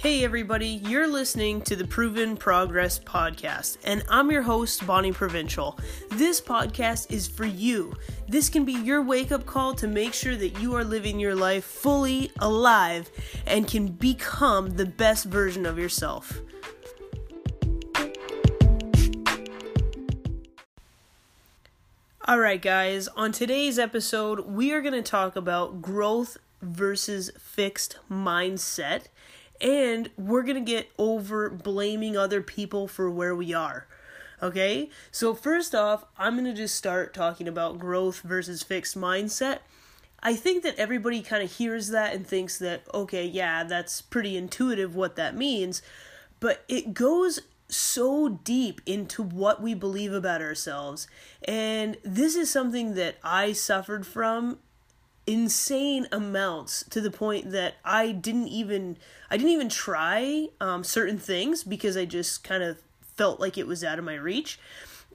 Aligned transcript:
Hey, 0.00 0.22
everybody, 0.22 0.68
you're 0.68 1.08
listening 1.08 1.60
to 1.62 1.74
the 1.74 1.84
Proven 1.84 2.36
Progress 2.36 3.00
Podcast, 3.00 3.78
and 3.82 4.04
I'm 4.08 4.30
your 4.30 4.42
host, 4.42 4.86
Bonnie 4.86 5.10
Provencal. 5.10 5.76
This 6.10 6.40
podcast 6.40 7.10
is 7.10 7.26
for 7.26 7.44
you. 7.44 7.96
This 8.28 8.48
can 8.48 8.64
be 8.64 8.74
your 8.74 9.02
wake 9.02 9.32
up 9.32 9.44
call 9.44 9.74
to 9.74 9.88
make 9.88 10.14
sure 10.14 10.36
that 10.36 10.60
you 10.60 10.76
are 10.76 10.84
living 10.84 11.18
your 11.18 11.34
life 11.34 11.64
fully 11.64 12.30
alive 12.38 13.10
and 13.44 13.66
can 13.66 13.88
become 13.88 14.76
the 14.76 14.86
best 14.86 15.24
version 15.24 15.66
of 15.66 15.80
yourself. 15.80 16.42
All 22.24 22.38
right, 22.38 22.62
guys, 22.62 23.08
on 23.08 23.32
today's 23.32 23.80
episode, 23.80 24.46
we 24.46 24.70
are 24.70 24.80
going 24.80 24.94
to 24.94 25.02
talk 25.02 25.34
about 25.34 25.82
growth 25.82 26.36
versus 26.62 27.32
fixed 27.36 27.98
mindset 28.08 29.06
and 29.60 30.10
we're 30.16 30.42
going 30.42 30.54
to 30.54 30.60
get 30.60 30.90
over 30.98 31.50
blaming 31.50 32.16
other 32.16 32.42
people 32.42 32.88
for 32.88 33.10
where 33.10 33.34
we 33.34 33.52
are. 33.52 33.86
Okay? 34.42 34.90
So, 35.10 35.34
first 35.34 35.74
off, 35.74 36.04
I'm 36.16 36.34
going 36.34 36.44
to 36.44 36.54
just 36.54 36.76
start 36.76 37.12
talking 37.12 37.48
about 37.48 37.78
growth 37.78 38.20
versus 38.20 38.62
fixed 38.62 38.96
mindset. 38.96 39.58
I 40.20 40.34
think 40.34 40.62
that 40.64 40.76
everybody 40.76 41.22
kind 41.22 41.42
of 41.42 41.52
hears 41.52 41.88
that 41.88 42.14
and 42.14 42.26
thinks 42.26 42.58
that, 42.58 42.82
okay, 42.92 43.24
yeah, 43.24 43.64
that's 43.64 44.00
pretty 44.00 44.36
intuitive 44.36 44.96
what 44.96 45.16
that 45.16 45.36
means, 45.36 45.80
but 46.40 46.64
it 46.68 46.92
goes 46.92 47.40
so 47.68 48.28
deep 48.28 48.80
into 48.86 49.22
what 49.22 49.62
we 49.62 49.74
believe 49.74 50.12
about 50.12 50.40
ourselves. 50.40 51.06
And 51.44 51.96
this 52.02 52.34
is 52.34 52.50
something 52.50 52.94
that 52.94 53.16
I 53.22 53.52
suffered 53.52 54.06
from 54.06 54.58
insane 55.28 56.08
amounts 56.10 56.84
to 56.88 57.02
the 57.02 57.10
point 57.10 57.50
that 57.50 57.74
I 57.84 58.12
didn't 58.12 58.48
even 58.48 58.96
I 59.30 59.36
didn't 59.36 59.52
even 59.52 59.68
try 59.68 60.48
um, 60.58 60.82
certain 60.82 61.18
things 61.18 61.62
because 61.62 61.98
I 61.98 62.06
just 62.06 62.42
kind 62.42 62.62
of 62.62 62.78
felt 63.02 63.38
like 63.38 63.58
it 63.58 63.66
was 63.66 63.84
out 63.84 63.98
of 63.98 64.04
my 64.06 64.14
reach. 64.14 64.58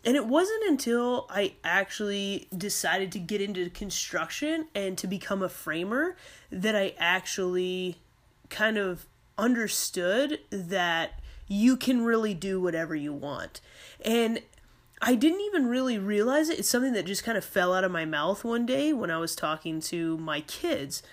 And 0.05 0.15
it 0.15 0.27
wasn't 0.27 0.63
until 0.65 1.25
I 1.29 1.53
actually 1.63 2.47
decided 2.55 3.11
to 3.13 3.19
get 3.19 3.41
into 3.41 3.69
construction 3.69 4.67
and 4.75 4.97
to 4.99 5.07
become 5.07 5.41
a 5.41 5.49
framer 5.49 6.15
that 6.51 6.75
I 6.75 6.93
actually 6.99 7.97
kind 8.49 8.77
of 8.77 9.05
understood 9.37 10.39
that 10.51 11.21
you 11.47 11.75
can 11.75 12.03
really 12.03 12.33
do 12.33 12.61
whatever 12.61 12.95
you 12.95 13.13
want. 13.13 13.61
And 14.03 14.41
I 15.05 15.15
didn't 15.15 15.41
even 15.41 15.67
really 15.67 15.97
realize 15.97 16.47
it. 16.47 16.59
It's 16.59 16.69
something 16.69 16.93
that 16.93 17.05
just 17.05 17.25
kind 17.25 17.37
of 17.37 17.43
fell 17.43 17.73
out 17.73 17.83
of 17.83 17.91
my 17.91 18.05
mouth 18.05 18.45
one 18.45 18.65
day 18.65 18.93
when 18.93 19.11
I 19.11 19.17
was 19.17 19.35
talking 19.35 19.81
to 19.81 20.17
my 20.17 20.41
kids. 20.41 21.03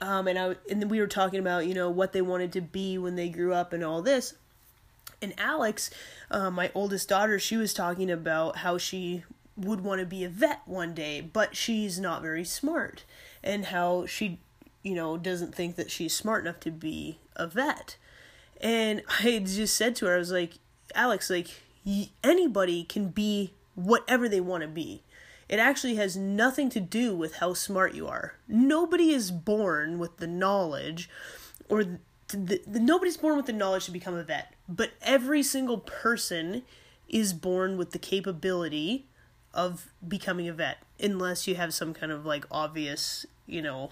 Um, 0.00 0.26
and 0.26 0.36
I 0.36 0.56
and 0.68 0.90
we 0.90 0.98
were 0.98 1.06
talking 1.06 1.38
about 1.38 1.66
you 1.66 1.74
know 1.74 1.88
what 1.88 2.12
they 2.12 2.22
wanted 2.22 2.52
to 2.54 2.60
be 2.60 2.98
when 2.98 3.14
they 3.14 3.28
grew 3.28 3.54
up 3.54 3.72
and 3.72 3.84
all 3.84 4.02
this. 4.02 4.34
And 5.22 5.34
Alex, 5.38 5.90
uh, 6.30 6.50
my 6.50 6.70
oldest 6.74 7.08
daughter, 7.08 7.38
she 7.38 7.56
was 7.56 7.72
talking 7.72 8.10
about 8.10 8.58
how 8.58 8.76
she 8.76 9.24
would 9.56 9.82
want 9.82 10.00
to 10.00 10.06
be 10.06 10.24
a 10.24 10.28
vet 10.28 10.62
one 10.66 10.92
day, 10.94 11.20
but 11.20 11.56
she's 11.56 11.98
not 11.98 12.22
very 12.22 12.44
smart, 12.44 13.04
and 13.42 13.66
how 13.66 14.06
she, 14.06 14.38
you 14.82 14.94
know, 14.94 15.16
doesn't 15.16 15.54
think 15.54 15.76
that 15.76 15.90
she's 15.90 16.14
smart 16.14 16.44
enough 16.44 16.60
to 16.60 16.70
be 16.72 17.18
a 17.36 17.46
vet. 17.46 17.96
And 18.60 19.02
I 19.24 19.38
just 19.44 19.76
said 19.76 19.94
to 19.96 20.06
her, 20.06 20.16
I 20.16 20.18
was 20.18 20.32
like, 20.32 20.54
Alex, 20.94 21.30
like 21.30 21.48
anybody 22.22 22.84
can 22.84 23.08
be 23.08 23.52
whatever 23.74 24.28
they 24.28 24.40
want 24.40 24.62
to 24.62 24.68
be. 24.68 25.02
It 25.48 25.58
actually 25.58 25.94
has 25.96 26.16
nothing 26.16 26.68
to 26.70 26.80
do 26.80 27.14
with 27.14 27.36
how 27.36 27.54
smart 27.54 27.94
you 27.94 28.06
are. 28.06 28.34
Nobody 28.46 29.10
is 29.10 29.30
born 29.30 29.98
with 29.98 30.18
the 30.18 30.26
knowledge, 30.26 31.08
or 31.68 31.84
the, 31.84 31.98
the, 32.28 32.60
the, 32.66 32.80
nobody's 32.80 33.16
born 33.16 33.36
with 33.36 33.46
the 33.46 33.52
knowledge 33.52 33.86
to 33.86 33.90
become 33.90 34.14
a 34.14 34.22
vet. 34.22 34.52
But 34.68 34.90
every 35.00 35.42
single 35.42 35.78
person 35.78 36.62
is 37.08 37.32
born 37.32 37.78
with 37.78 37.92
the 37.92 37.98
capability 37.98 39.06
of 39.54 39.90
becoming 40.06 40.48
a 40.48 40.52
vet, 40.52 40.78
unless 41.00 41.46
you 41.46 41.54
have 41.54 41.72
some 41.72 41.94
kind 41.94 42.12
of 42.12 42.26
like 42.26 42.44
obvious, 42.50 43.24
you 43.46 43.62
know, 43.62 43.90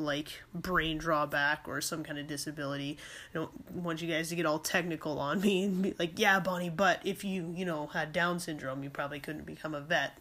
like 0.00 0.42
brain 0.54 0.98
drawback 0.98 1.64
or 1.66 1.80
some 1.80 2.02
kind 2.02 2.18
of 2.18 2.26
disability. 2.26 2.98
I 3.34 3.38
don't 3.38 3.74
want 3.74 4.02
you 4.02 4.08
guys 4.08 4.28
to 4.30 4.36
get 4.36 4.46
all 4.46 4.58
technical 4.58 5.18
on 5.18 5.40
me 5.40 5.64
and 5.64 5.82
be 5.82 5.94
like, 5.98 6.18
yeah, 6.18 6.40
Bonnie, 6.40 6.70
but 6.70 7.00
if 7.04 7.24
you, 7.24 7.52
you 7.56 7.64
know, 7.64 7.88
had 7.88 8.12
Down 8.12 8.40
syndrome, 8.40 8.82
you 8.82 8.90
probably 8.90 9.20
couldn't 9.20 9.46
become 9.46 9.74
a 9.74 9.80
vet. 9.80 10.18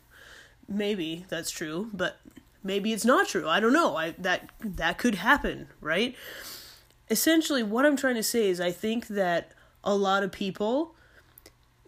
Maybe 0.68 1.26
that's 1.30 1.50
true, 1.52 1.90
but 1.94 2.20
maybe 2.64 2.94
it's 2.94 3.06
not 3.06 3.28
true. 3.28 3.48
I 3.48 3.60
don't 3.60 3.74
know. 3.74 3.96
I 3.96 4.12
that 4.20 4.50
that 4.60 4.98
could 4.98 5.16
happen, 5.16 5.68
right? 5.82 6.16
Essentially 7.10 7.64
what 7.64 7.86
I'm 7.86 7.98
trying 7.98 8.16
to 8.16 8.24
say 8.24 8.50
is 8.50 8.62
I 8.62 8.72
think 8.72 9.08
that 9.08 9.52
a 9.84 9.96
lot 9.96 10.24
of 10.24 10.32
people 10.32 10.96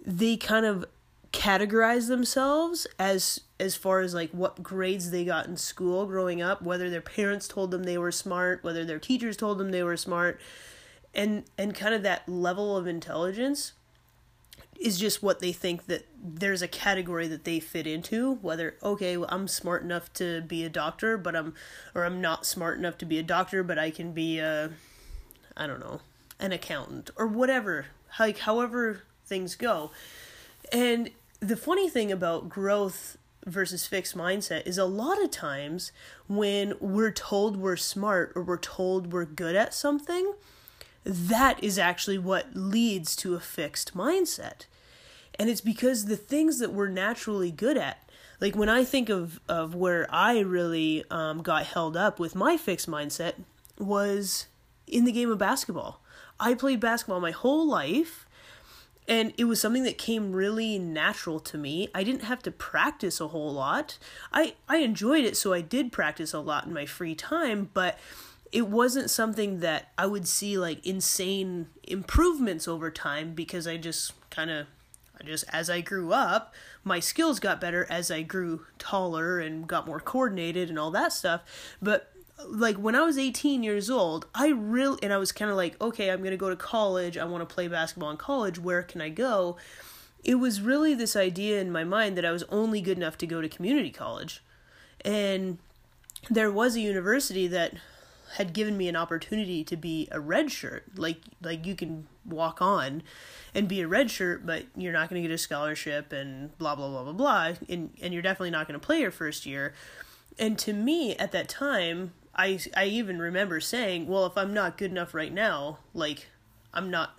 they 0.04 0.38
kind 0.38 0.66
of 0.66 0.86
categorize 1.32 2.08
themselves 2.08 2.86
as 3.00 3.42
as 3.60 3.76
far 3.76 4.02
as 4.02 4.14
like 4.14 4.32
what 4.32 4.62
grades 4.62 5.12
they 5.12 5.24
got 5.24 5.48
in 5.48 5.56
school 5.56 6.06
growing 6.06 6.42
up 6.42 6.62
whether 6.62 6.90
their 6.90 7.02
parents 7.02 7.48
told 7.48 7.72
them 7.72 7.84
they 7.84 7.98
were 7.98 8.12
smart 8.12 8.64
whether 8.64 8.84
their 8.84 9.00
teachers 9.00 9.38
told 9.38 9.58
them 9.58 9.72
they 9.72 9.84
were 9.84 9.96
smart 9.96 10.40
and 11.14 11.44
and 11.58 11.74
kind 11.74 11.96
of 11.96 12.04
that 12.04 12.28
level 12.28 12.76
of 12.76 12.86
intelligence 12.86 13.74
is 14.78 15.00
just 15.00 15.22
what 15.24 15.40
they 15.40 15.54
think 15.54 15.86
that 15.86 16.06
there's 16.22 16.62
a 16.62 16.68
category 16.68 17.28
that 17.28 17.46
they 17.46 17.60
fit 17.60 17.88
into 17.88 18.34
whether 18.42 18.76
okay 18.84 19.16
well, 19.16 19.30
i'm 19.32 19.48
smart 19.48 19.84
enough 19.84 20.12
to 20.12 20.42
be 20.42 20.66
a 20.66 20.70
doctor 20.70 21.18
but 21.18 21.34
i'm 21.34 21.54
or 21.96 22.04
i'm 22.04 22.20
not 22.20 22.46
smart 22.46 22.78
enough 22.78 22.98
to 22.98 23.06
be 23.06 23.18
a 23.18 23.24
doctor 23.24 23.64
but 23.64 23.80
i 23.80 23.90
can 23.90 24.12
be 24.12 24.38
a 24.40 24.70
i 25.56 25.66
don't 25.66 25.80
know 25.80 26.02
an 26.42 26.52
accountant 26.52 27.10
or 27.16 27.26
whatever 27.26 27.86
like 28.20 28.40
however 28.40 29.04
things 29.32 29.56
go. 29.56 29.92
And 30.74 31.10
the 31.42 31.58
funny 31.58 31.90
thing 31.90 32.12
about 32.12 32.48
growth 32.48 33.18
versus 33.46 33.88
fixed 33.88 34.16
mindset 34.16 34.66
is 34.68 34.78
a 34.78 34.86
lot 34.86 35.22
of 35.22 35.32
times 35.32 35.92
when 36.28 36.76
we're 36.80 37.12
told 37.12 37.58
we're 37.58 37.76
smart 37.76 38.32
or 38.36 38.44
we're 38.44 38.58
told 38.58 39.12
we're 39.12 39.26
good 39.26 39.56
at 39.56 39.74
something, 39.74 40.34
that 41.04 41.62
is 41.64 41.80
actually 41.80 42.20
what 42.20 42.56
leads 42.56 43.16
to 43.16 43.34
a 43.34 43.40
fixed 43.40 43.96
mindset. 43.96 44.66
And 45.40 45.50
it's 45.50 45.62
because 45.62 46.06
the 46.06 46.18
things 46.18 46.60
that 46.60 46.72
we're 46.72 46.88
naturally 46.88 47.50
good 47.50 47.78
at, 47.78 48.08
like 48.40 48.56
when 48.56 48.70
I 48.70 48.84
think 48.84 49.10
of, 49.10 49.40
of 49.50 49.74
where 49.74 50.08
I 50.14 50.40
really 50.40 51.04
um, 51.10 51.42
got 51.42 51.66
held 51.66 51.98
up 51.98 52.20
with 52.20 52.36
my 52.36 52.58
fixed 52.58 52.90
mindset, 52.90 53.34
was 53.80 54.46
in 54.86 55.06
the 55.06 55.12
game 55.12 55.32
of 55.32 55.40
basketball. 55.40 56.02
I 56.40 56.54
played 56.54 56.80
basketball 56.80 57.20
my 57.20 57.32
whole 57.32 57.68
life 57.68 58.28
and 59.08 59.34
it 59.38 59.46
was 59.46 59.60
something 59.60 59.84
that 59.84 59.98
came 59.98 60.32
really 60.32 60.78
natural 60.78 61.40
to 61.42 61.58
me. 61.58 61.90
I 61.94 62.04
didn't 62.04 62.24
have 62.24 62.44
to 62.44 62.52
practice 62.52 63.20
a 63.20 63.30
whole 63.30 63.54
lot. 63.54 63.98
I 64.32 64.56
I 64.70 64.78
enjoyed 64.78 65.26
it 65.26 65.36
so 65.38 65.54
I 65.54 65.62
did 65.62 65.92
practice 65.92 66.34
a 66.34 66.40
lot 66.40 66.66
in 66.66 66.74
my 66.74 66.86
free 66.86 67.16
time, 67.16 67.70
but 67.74 67.98
it 68.52 68.68
wasn't 68.68 69.10
something 69.10 69.60
that 69.62 69.92
I 69.98 70.06
would 70.06 70.28
see 70.28 70.58
like 70.58 70.86
insane 70.86 71.68
improvements 71.84 72.68
over 72.68 72.92
time 72.92 73.34
because 73.34 73.66
I 73.66 73.78
just 73.78 74.14
kind 74.30 74.52
of 74.52 74.68
I 75.20 75.24
just 75.24 75.46
as 75.50 75.70
I 75.70 75.82
grew 75.82 76.14
up, 76.14 76.54
my 76.84 77.00
skills 77.00 77.40
got 77.40 77.62
better 77.62 77.88
as 77.90 78.12
I 78.12 78.22
grew 78.24 78.66
taller 78.78 79.40
and 79.40 79.68
got 79.68 79.88
more 79.88 80.00
coordinated 80.00 80.70
and 80.70 80.78
all 80.78 80.92
that 80.92 81.14
stuff. 81.14 81.42
But 81.82 82.11
like 82.50 82.78
when 82.78 82.96
I 82.96 83.02
was 83.02 83.18
18 83.18 83.64
years 83.64 83.90
old, 83.90 84.26
I 84.34 84.50
really 84.50 85.00
and 85.04 85.14
I 85.14 85.18
was 85.18 85.32
kind 85.32 85.52
of 85.52 85.58
like, 85.58 85.80
okay, 85.82 86.10
I'm 86.10 86.20
going 86.20 86.32
to 86.32 86.38
go 86.38 86.50
to 86.50 86.56
college. 86.56 87.18
I 87.18 87.26
want 87.26 87.48
to 87.48 87.54
play 87.54 87.68
basketball 87.68 88.12
in 88.12 88.18
college. 88.18 88.60
Where 88.60 88.84
can 88.84 89.02
I 89.02 89.10
go? 89.10 89.58
It 90.24 90.36
was 90.36 90.62
really 90.62 90.94
this 90.94 91.16
idea 91.16 91.60
in 91.60 91.72
my 91.72 91.84
mind 91.84 92.18
that 92.18 92.26
I 92.26 92.32
was 92.32 92.44
only 92.50 92.82
good 92.82 92.98
enough 92.98 93.18
to 93.20 93.28
go 93.28 93.42
to 93.42 93.50
community 93.50 93.90
college. 93.90 94.44
And 95.04 95.58
there 96.30 96.52
was 96.52 96.76
a 96.76 96.80
university 96.80 97.48
that 97.48 97.74
had 98.36 98.54
given 98.54 98.78
me 98.78 98.88
an 98.88 98.96
opportunity 98.96 99.64
to 99.64 99.76
be 99.76 100.08
a 100.12 100.20
red 100.20 100.52
shirt. 100.52 100.84
Like 100.96 101.18
like 101.42 101.66
you 101.66 101.76
can 101.76 102.08
walk 102.26 102.62
on 102.62 103.04
and 103.54 103.68
be 103.68 103.82
a 103.82 103.88
red 103.88 104.12
shirt, 104.12 104.46
but 104.46 104.66
you're 104.76 104.94
not 104.94 105.10
going 105.10 105.22
to 105.22 105.28
get 105.28 105.34
a 105.34 105.38
scholarship 105.38 106.14
and 106.14 106.58
blah 106.58 106.76
blah 106.76 106.90
blah 106.90 107.04
blah 107.04 107.14
blah 107.14 107.54
and 107.68 107.92
and 108.02 108.14
you're 108.14 108.22
definitely 108.22 108.52
not 108.52 108.68
going 108.68 108.80
to 108.80 108.86
play 108.86 109.02
your 109.02 109.12
first 109.12 109.46
year. 109.46 109.74
And 110.40 110.58
to 110.60 110.74
me 110.74 111.16
at 111.18 111.32
that 111.34 111.50
time, 111.50 112.14
I 112.36 112.60
I 112.76 112.86
even 112.86 113.20
remember 113.20 113.60
saying, 113.60 114.08
well, 114.08 114.26
if 114.26 114.38
I'm 114.38 114.54
not 114.54 114.78
good 114.78 114.92
enough 114.92 115.14
right 115.14 115.34
now, 115.34 115.80
like 115.94 116.28
I'm 116.74 116.90
not 116.90 117.16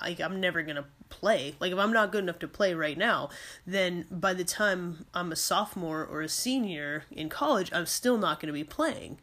like 0.00 0.20
I'm 0.20 0.40
never 0.40 0.62
going 0.62 0.76
to 0.76 0.84
play. 1.08 1.54
Like 1.60 1.72
if 1.72 1.78
I'm 1.78 1.92
not 1.92 2.12
good 2.12 2.22
enough 2.24 2.38
to 2.40 2.48
play 2.48 2.74
right 2.74 2.96
now, 2.96 3.30
then 3.66 4.06
by 4.10 4.34
the 4.34 4.44
time 4.44 5.06
I'm 5.14 5.32
a 5.32 5.36
sophomore 5.36 6.04
or 6.04 6.20
a 6.20 6.28
senior 6.28 7.04
in 7.10 7.28
college, 7.28 7.70
I'm 7.72 7.86
still 7.86 8.18
not 8.18 8.40
going 8.40 8.48
to 8.48 8.52
be 8.52 8.64
playing. 8.64 9.18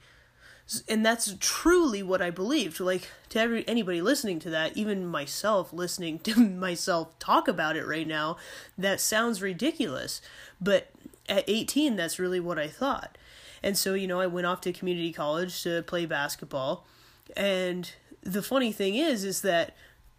And 0.89 1.05
that's 1.05 1.35
truly 1.39 2.01
what 2.01 2.23
I 2.23 2.31
believed. 2.31 2.79
Like 2.79 3.09
to 3.29 3.39
every 3.39 3.67
anybody 3.67 4.01
listening 4.01 4.39
to 4.39 4.49
that, 4.51 4.75
even 4.75 5.05
myself 5.05 5.71
listening 5.71 6.19
to 6.23 6.39
myself 6.39 7.17
talk 7.19 7.47
about 7.47 7.75
it 7.75 7.85
right 7.85 8.07
now, 8.07 8.37
that 8.77 8.99
sounds 8.99 9.41
ridiculous. 9.41 10.21
But 10.59 10.89
at 11.27 11.43
18, 11.47 11.95
that's 11.95 12.19
really 12.19 12.39
what 12.39 12.59
I 12.59 12.67
thought. 12.67 13.17
And 13.65 13.75
so, 13.75 13.95
you 13.95 14.05
know, 14.05 14.21
I 14.21 14.27
went 14.27 14.45
off 14.45 14.61
to 14.61 14.71
community 14.71 15.11
college 15.11 15.63
to 15.63 15.81
play 15.81 16.05
basketball. 16.05 16.85
And 17.35 17.91
the 18.21 18.43
funny 18.43 18.71
thing 18.71 18.93
is, 18.93 19.23
is 19.23 19.41
that 19.41 19.75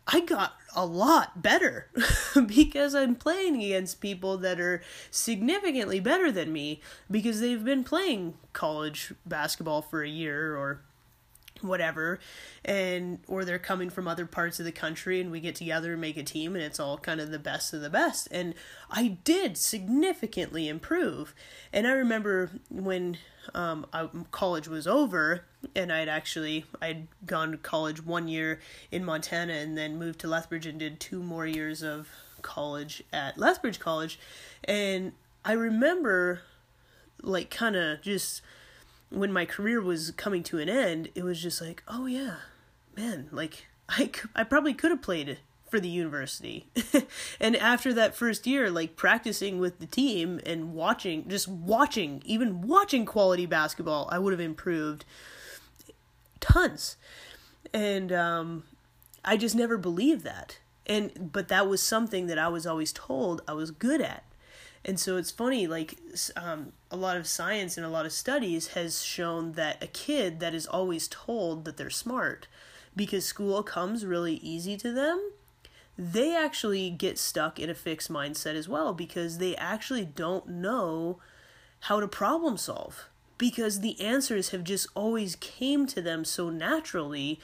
I 0.08 0.18
got 0.18 0.54
a 0.74 0.84
lot 0.84 1.42
better 1.42 1.88
because 2.46 2.92
I'm 2.92 3.14
playing 3.14 3.62
against 3.62 4.00
people 4.00 4.36
that 4.38 4.58
are 4.58 4.82
significantly 5.12 6.00
better 6.00 6.32
than 6.32 6.52
me 6.52 6.80
because 7.08 7.38
they've 7.38 7.64
been 7.64 7.84
playing 7.84 8.34
college 8.52 9.14
basketball 9.24 9.80
for 9.80 10.02
a 10.02 10.08
year 10.08 10.56
or 10.56 10.80
whatever. 11.60 12.18
And 12.64 13.20
or 13.28 13.44
they're 13.44 13.60
coming 13.60 13.90
from 13.90 14.08
other 14.08 14.26
parts 14.26 14.58
of 14.58 14.64
the 14.64 14.72
country 14.72 15.20
and 15.20 15.30
we 15.30 15.38
get 15.38 15.54
together 15.54 15.92
and 15.92 16.00
make 16.00 16.16
a 16.16 16.24
team 16.24 16.56
and 16.56 16.64
it's 16.64 16.80
all 16.80 16.98
kind 16.98 17.20
of 17.20 17.30
the 17.30 17.38
best 17.38 17.72
of 17.72 17.80
the 17.80 17.90
best. 17.90 18.26
And 18.32 18.54
i 18.90 19.18
did 19.22 19.56
significantly 19.56 20.66
improve. 20.66 21.32
And 21.72 21.86
i 21.86 21.92
remember 21.92 22.50
when 22.70 23.18
um, 23.54 23.86
I, 23.92 24.08
college 24.30 24.68
was 24.68 24.86
over 24.86 25.44
and 25.74 25.92
i'd 25.92 26.08
actually 26.08 26.64
i'd 26.80 27.08
gone 27.24 27.52
to 27.52 27.58
college 27.58 28.04
one 28.04 28.28
year 28.28 28.60
in 28.90 29.04
montana 29.04 29.54
and 29.54 29.76
then 29.76 29.98
moved 29.98 30.20
to 30.20 30.28
lethbridge 30.28 30.66
and 30.66 30.78
did 30.78 31.00
two 31.00 31.22
more 31.22 31.46
years 31.46 31.82
of 31.82 32.08
college 32.46 33.02
at 33.12 33.36
lethbridge 33.36 33.78
college. 33.80 34.18
And 34.64 35.12
i 35.44 35.52
remember 35.52 36.40
like 37.22 37.50
kind 37.50 37.76
of 37.76 38.00
just 38.02 38.40
when 39.10 39.32
my 39.32 39.44
career 39.44 39.80
was 39.80 40.10
coming 40.12 40.42
to 40.44 40.58
an 40.58 40.68
end, 40.68 41.10
it 41.14 41.22
was 41.22 41.40
just 41.40 41.60
like, 41.60 41.82
oh 41.86 42.06
yeah, 42.06 42.36
man, 42.96 43.28
like 43.30 43.66
I, 43.88 44.10
I 44.34 44.44
probably 44.44 44.74
could 44.74 44.90
have 44.90 45.02
played 45.02 45.38
for 45.68 45.80
the 45.80 45.88
university. 45.88 46.66
and 47.40 47.56
after 47.56 47.92
that 47.92 48.14
first 48.14 48.46
year, 48.46 48.70
like 48.70 48.96
practicing 48.96 49.58
with 49.58 49.78
the 49.78 49.86
team 49.86 50.40
and 50.46 50.74
watching, 50.74 51.28
just 51.28 51.48
watching, 51.48 52.22
even 52.24 52.62
watching 52.62 53.04
quality 53.04 53.46
basketball, 53.46 54.08
I 54.12 54.18
would 54.18 54.32
have 54.32 54.40
improved 54.40 55.04
tons. 56.40 56.96
And 57.74 58.12
um, 58.12 58.64
I 59.24 59.36
just 59.36 59.54
never 59.56 59.76
believed 59.76 60.24
that. 60.24 60.58
And 60.86 61.32
but 61.32 61.48
that 61.48 61.68
was 61.68 61.82
something 61.82 62.28
that 62.28 62.38
I 62.38 62.46
was 62.46 62.64
always 62.64 62.92
told 62.92 63.42
I 63.48 63.52
was 63.52 63.72
good 63.72 64.00
at. 64.00 64.22
And 64.84 65.00
so 65.00 65.16
it's 65.16 65.32
funny, 65.32 65.66
like 65.66 65.98
um, 66.36 66.72
a 66.92 66.96
lot 66.96 67.16
of 67.16 67.26
science 67.26 67.76
and 67.76 67.84
a 67.84 67.88
lot 67.88 68.06
of 68.06 68.12
studies 68.12 68.68
has 68.68 69.02
shown 69.02 69.52
that 69.52 69.82
a 69.82 69.88
kid 69.88 70.38
that 70.38 70.54
is 70.54 70.64
always 70.64 71.08
told 71.08 71.64
that 71.64 71.76
they're 71.76 71.90
smart 71.90 72.46
because 72.94 73.26
school 73.26 73.64
comes 73.64 74.06
really 74.06 74.34
easy 74.36 74.76
to 74.76 74.92
them, 74.92 75.32
they 75.98 76.36
actually 76.36 76.90
get 76.90 77.18
stuck 77.18 77.58
in 77.58 77.70
a 77.70 77.74
fixed 77.74 78.10
mindset 78.10 78.54
as 78.54 78.68
well 78.68 78.92
because 78.92 79.38
they 79.38 79.56
actually 79.56 80.04
don't 80.04 80.48
know 80.48 81.18
how 81.80 82.00
to 82.00 82.08
problem 82.08 82.56
solve 82.56 83.08
because 83.38 83.80
the 83.80 84.00
answers 84.00 84.50
have 84.50 84.64
just 84.64 84.86
always 84.94 85.36
came 85.36 85.86
to 85.86 86.02
them 86.02 86.24
so 86.24 86.50
naturally 86.50 87.40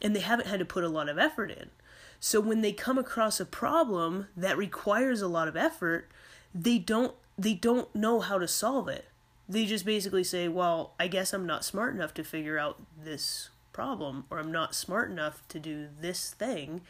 and 0.00 0.14
they 0.14 0.20
haven't 0.20 0.48
had 0.48 0.58
to 0.58 0.64
put 0.64 0.84
a 0.84 0.88
lot 0.88 1.08
of 1.08 1.18
effort 1.18 1.50
in. 1.50 1.70
So 2.18 2.40
when 2.40 2.60
they 2.60 2.72
come 2.72 2.98
across 2.98 3.40
a 3.40 3.44
problem 3.44 4.28
that 4.36 4.56
requires 4.56 5.20
a 5.20 5.28
lot 5.28 5.48
of 5.48 5.56
effort, 5.56 6.08
they 6.54 6.78
don't 6.78 7.14
they 7.38 7.54
don't 7.54 7.92
know 7.94 8.20
how 8.20 8.38
to 8.38 8.46
solve 8.46 8.88
it. 8.88 9.06
They 9.48 9.64
just 9.64 9.84
basically 9.84 10.22
say, 10.22 10.48
"Well, 10.48 10.94
I 11.00 11.08
guess 11.08 11.32
I'm 11.32 11.46
not 11.46 11.64
smart 11.64 11.94
enough 11.94 12.14
to 12.14 12.24
figure 12.24 12.58
out 12.58 12.80
this 12.96 13.48
problem 13.72 14.24
or 14.30 14.38
I'm 14.38 14.52
not 14.52 14.74
smart 14.74 15.10
enough 15.10 15.46
to 15.48 15.58
do 15.58 15.88
this 16.00 16.30
thing." 16.30 16.82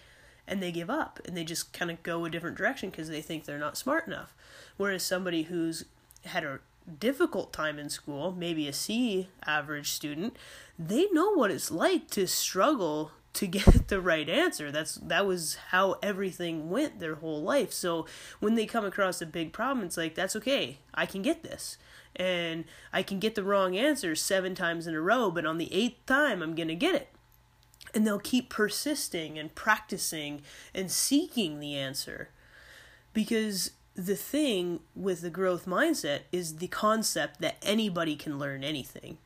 And 0.46 0.62
they 0.62 0.72
give 0.72 0.90
up 0.90 1.20
and 1.24 1.36
they 1.36 1.44
just 1.44 1.72
kind 1.72 1.90
of 1.90 2.02
go 2.02 2.24
a 2.24 2.30
different 2.30 2.56
direction 2.56 2.90
because 2.90 3.08
they 3.08 3.22
think 3.22 3.44
they're 3.44 3.58
not 3.58 3.76
smart 3.76 4.06
enough. 4.06 4.34
Whereas 4.76 5.02
somebody 5.02 5.44
who's 5.44 5.84
had 6.24 6.44
a 6.44 6.60
difficult 6.98 7.52
time 7.52 7.78
in 7.78 7.88
school, 7.88 8.32
maybe 8.32 8.68
a 8.68 8.72
C 8.72 9.28
average 9.46 9.90
student, 9.90 10.36
they 10.78 11.06
know 11.12 11.32
what 11.32 11.50
it's 11.50 11.70
like 11.70 12.10
to 12.10 12.26
struggle 12.26 13.12
to 13.34 13.46
get 13.48 13.88
the 13.88 14.00
right 14.00 14.28
answer. 14.28 14.70
That's 14.70 14.96
that 14.96 15.26
was 15.26 15.56
how 15.68 15.96
everything 16.02 16.70
went 16.70 17.00
their 17.00 17.16
whole 17.16 17.42
life. 17.42 17.72
So 17.72 18.06
when 18.40 18.54
they 18.54 18.66
come 18.66 18.84
across 18.84 19.22
a 19.22 19.26
big 19.26 19.52
problem, 19.52 19.86
it's 19.86 19.96
like 19.96 20.14
that's 20.14 20.36
okay. 20.36 20.78
I 20.94 21.06
can 21.06 21.22
get 21.22 21.42
this. 21.42 21.78
And 22.14 22.66
I 22.92 23.02
can 23.02 23.18
get 23.18 23.36
the 23.36 23.42
wrong 23.42 23.74
answer 23.74 24.14
7 24.14 24.54
times 24.54 24.86
in 24.86 24.94
a 24.94 25.00
row, 25.00 25.30
but 25.30 25.46
on 25.46 25.56
the 25.56 25.70
8th 25.72 26.04
time 26.04 26.42
I'm 26.42 26.54
going 26.54 26.68
to 26.68 26.74
get 26.74 26.94
it. 26.94 27.08
And 27.94 28.06
they'll 28.06 28.18
keep 28.18 28.48
persisting 28.48 29.38
and 29.38 29.54
practicing 29.54 30.42
and 30.74 30.90
seeking 30.90 31.60
the 31.60 31.76
answer. 31.76 32.30
Because 33.12 33.72
the 33.94 34.16
thing 34.16 34.80
with 34.94 35.20
the 35.20 35.30
growth 35.30 35.66
mindset 35.66 36.20
is 36.32 36.56
the 36.56 36.68
concept 36.68 37.40
that 37.40 37.56
anybody 37.62 38.16
can 38.16 38.38
learn 38.38 38.64
anything 38.64 39.18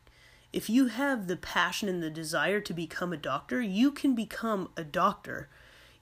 if 0.57 0.71
you 0.71 0.87
have 0.87 1.27
the 1.27 1.37
passion 1.37 1.87
and 1.87 2.03
the 2.03 2.09
desire 2.09 2.61
to 2.61 2.73
become 2.73 3.13
a 3.13 3.19
doctor, 3.19 3.61
you 3.61 3.91
can 3.91 4.15
become 4.15 4.71
a 4.75 4.85
doctor. 4.85 5.51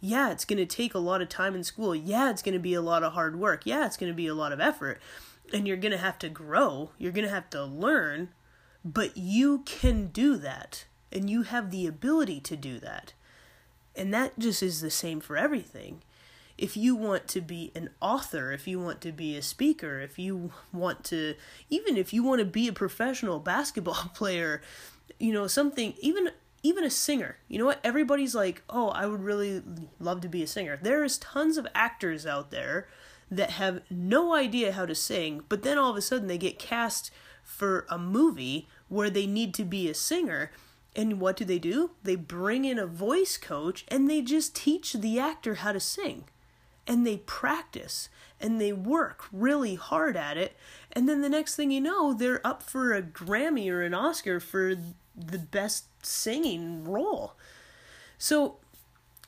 Yeah, 0.00 0.30
it's 0.30 0.44
going 0.44 0.58
to 0.58 0.66
take 0.66 0.94
a 0.94 1.00
lot 1.00 1.20
of 1.20 1.28
time 1.28 1.56
in 1.56 1.64
school. 1.64 1.92
Yeah, 1.92 2.30
it's 2.30 2.40
going 2.40 2.52
to 2.52 2.60
be 2.60 2.74
a 2.74 2.80
lot 2.80 3.02
of 3.02 3.14
hard 3.14 3.36
work. 3.36 3.62
Yeah, 3.64 3.84
it's 3.84 3.96
going 3.96 4.12
to 4.12 4.16
be 4.16 4.28
a 4.28 4.34
lot 4.34 4.52
of 4.52 4.60
effort. 4.60 5.00
And 5.52 5.66
you're 5.66 5.76
going 5.76 5.90
to 5.90 5.98
have 5.98 6.20
to 6.20 6.28
grow. 6.28 6.90
You're 6.98 7.10
going 7.10 7.26
to 7.26 7.34
have 7.34 7.50
to 7.50 7.64
learn. 7.64 8.28
But 8.84 9.16
you 9.16 9.64
can 9.64 10.06
do 10.06 10.36
that. 10.36 10.84
And 11.12 11.30
you 11.30 11.42
have 11.42 11.70
the 11.70 11.86
ability 11.86 12.40
to 12.40 12.56
do 12.56 12.78
that. 12.80 13.12
And 13.94 14.12
that 14.12 14.38
just 14.38 14.62
is 14.62 14.80
the 14.80 14.90
same 14.90 15.20
for 15.20 15.36
everything 15.36 16.02
if 16.56 16.76
you 16.76 16.94
want 16.94 17.26
to 17.28 17.40
be 17.40 17.72
an 17.74 17.90
author, 18.00 18.52
if 18.52 18.68
you 18.68 18.78
want 18.78 19.00
to 19.00 19.12
be 19.12 19.36
a 19.36 19.42
speaker, 19.42 20.00
if 20.00 20.18
you 20.18 20.52
want 20.72 21.04
to, 21.04 21.34
even 21.68 21.96
if 21.96 22.12
you 22.12 22.22
want 22.22 22.38
to 22.38 22.44
be 22.44 22.68
a 22.68 22.72
professional 22.72 23.38
basketball 23.40 24.10
player, 24.14 24.62
you 25.18 25.32
know, 25.32 25.46
something, 25.46 25.94
even 26.00 26.30
even 26.62 26.84
a 26.84 26.90
singer. 26.90 27.36
You 27.46 27.58
know 27.58 27.66
what? 27.66 27.80
Everybody's 27.84 28.34
like, 28.34 28.62
"Oh, 28.70 28.88
I 28.88 29.06
would 29.06 29.22
really 29.22 29.62
love 30.00 30.22
to 30.22 30.28
be 30.28 30.42
a 30.42 30.46
singer." 30.46 30.78
There's 30.80 31.18
tons 31.18 31.58
of 31.58 31.66
actors 31.74 32.24
out 32.24 32.50
there 32.50 32.88
that 33.30 33.50
have 33.50 33.82
no 33.90 34.34
idea 34.34 34.72
how 34.72 34.86
to 34.86 34.94
sing, 34.94 35.42
but 35.48 35.62
then 35.62 35.76
all 35.76 35.90
of 35.90 35.96
a 35.96 36.02
sudden 36.02 36.28
they 36.28 36.38
get 36.38 36.58
cast 36.58 37.10
for 37.42 37.84
a 37.90 37.98
movie 37.98 38.68
where 38.88 39.10
they 39.10 39.26
need 39.26 39.52
to 39.54 39.64
be 39.64 39.90
a 39.90 39.94
singer. 39.94 40.50
And 40.96 41.20
what 41.20 41.36
do 41.36 41.44
they 41.44 41.58
do? 41.58 41.92
They 42.02 42.16
bring 42.16 42.64
in 42.64 42.78
a 42.78 42.86
voice 42.86 43.36
coach 43.36 43.84
and 43.88 44.08
they 44.08 44.22
just 44.22 44.54
teach 44.54 44.92
the 44.92 45.18
actor 45.18 45.56
how 45.56 45.72
to 45.72 45.80
sing 45.80 46.24
and 46.86 47.06
they 47.06 47.18
practice 47.18 48.08
and 48.40 48.60
they 48.60 48.72
work 48.72 49.24
really 49.32 49.74
hard 49.74 50.16
at 50.16 50.36
it 50.36 50.54
and 50.92 51.08
then 51.08 51.22
the 51.22 51.28
next 51.28 51.56
thing 51.56 51.70
you 51.70 51.80
know 51.80 52.12
they're 52.12 52.46
up 52.46 52.62
for 52.62 52.92
a 52.92 53.02
Grammy 53.02 53.70
or 53.70 53.82
an 53.82 53.94
Oscar 53.94 54.38
for 54.38 54.74
the 55.16 55.38
best 55.38 55.86
singing 56.04 56.84
role. 56.84 57.34
So 58.18 58.58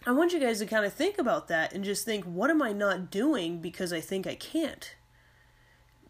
I 0.06 0.12
want 0.12 0.32
you 0.32 0.40
guys 0.40 0.58
to 0.60 0.66
kind 0.66 0.84
of 0.84 0.92
think 0.92 1.18
about 1.18 1.48
that 1.48 1.72
and 1.72 1.84
just 1.84 2.04
think 2.04 2.24
what 2.24 2.50
am 2.50 2.62
I 2.62 2.72
not 2.72 3.10
doing 3.10 3.60
because 3.60 3.92
I 3.92 4.00
think 4.00 4.26
I 4.26 4.34
can't? 4.34 4.94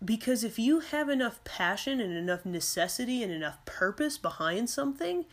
Because 0.05 0.45
if 0.45 0.59
you 0.59 0.81
have 0.81 1.09
enough 1.09 1.43
passion 1.45 2.01
and 2.01 2.13
enough 2.13 2.45
necessity 2.45 3.23
and 3.23 3.33
enough 3.33 3.65
purpose 3.65 4.19
behind 4.19 4.69
something, 4.69 5.25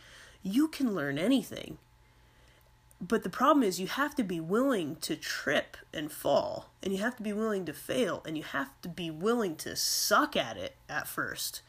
you 0.42 0.68
can 0.68 0.94
learn 0.94 1.18
anything. 1.18 1.78
But 3.00 3.22
the 3.22 3.30
problem 3.30 3.62
is 3.62 3.80
you 3.80 3.86
have 3.86 4.14
to 4.14 4.24
be 4.24 4.40
willing 4.40 4.96
to 4.96 5.16
trip 5.16 5.76
and 5.92 6.10
fall 6.10 6.70
and 6.82 6.92
you 6.92 7.00
have 7.00 7.16
to 7.16 7.22
be 7.22 7.32
willing 7.32 7.66
to 7.66 7.72
fail 7.74 8.22
and 8.26 8.38
you 8.38 8.44
have 8.44 8.70
to 8.82 8.88
be 8.88 9.10
willing 9.10 9.56
to 9.56 9.76
suck 9.76 10.36
at 10.36 10.56
it 10.56 10.76
at 10.88 11.06
first. 11.06 11.60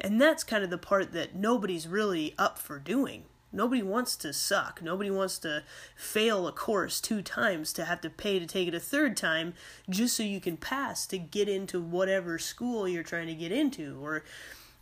And 0.00 0.20
that's 0.20 0.44
kind 0.44 0.62
of 0.62 0.70
the 0.70 0.78
part 0.78 1.12
that 1.12 1.34
nobody's 1.34 1.88
really 1.88 2.34
up 2.38 2.58
for 2.58 2.78
doing 2.78 3.24
nobody 3.52 3.82
wants 3.82 4.16
to 4.16 4.32
suck 4.32 4.82
nobody 4.82 5.10
wants 5.10 5.38
to 5.38 5.62
fail 5.96 6.46
a 6.46 6.52
course 6.52 7.00
two 7.00 7.22
times 7.22 7.72
to 7.72 7.84
have 7.84 8.00
to 8.00 8.10
pay 8.10 8.38
to 8.38 8.46
take 8.46 8.68
it 8.68 8.74
a 8.74 8.80
third 8.80 9.16
time 9.16 9.54
just 9.88 10.16
so 10.16 10.22
you 10.22 10.40
can 10.40 10.56
pass 10.56 11.06
to 11.06 11.18
get 11.18 11.48
into 11.48 11.80
whatever 11.80 12.38
school 12.38 12.88
you're 12.88 13.02
trying 13.02 13.26
to 13.26 13.34
get 13.34 13.52
into 13.52 13.98
or 14.04 14.22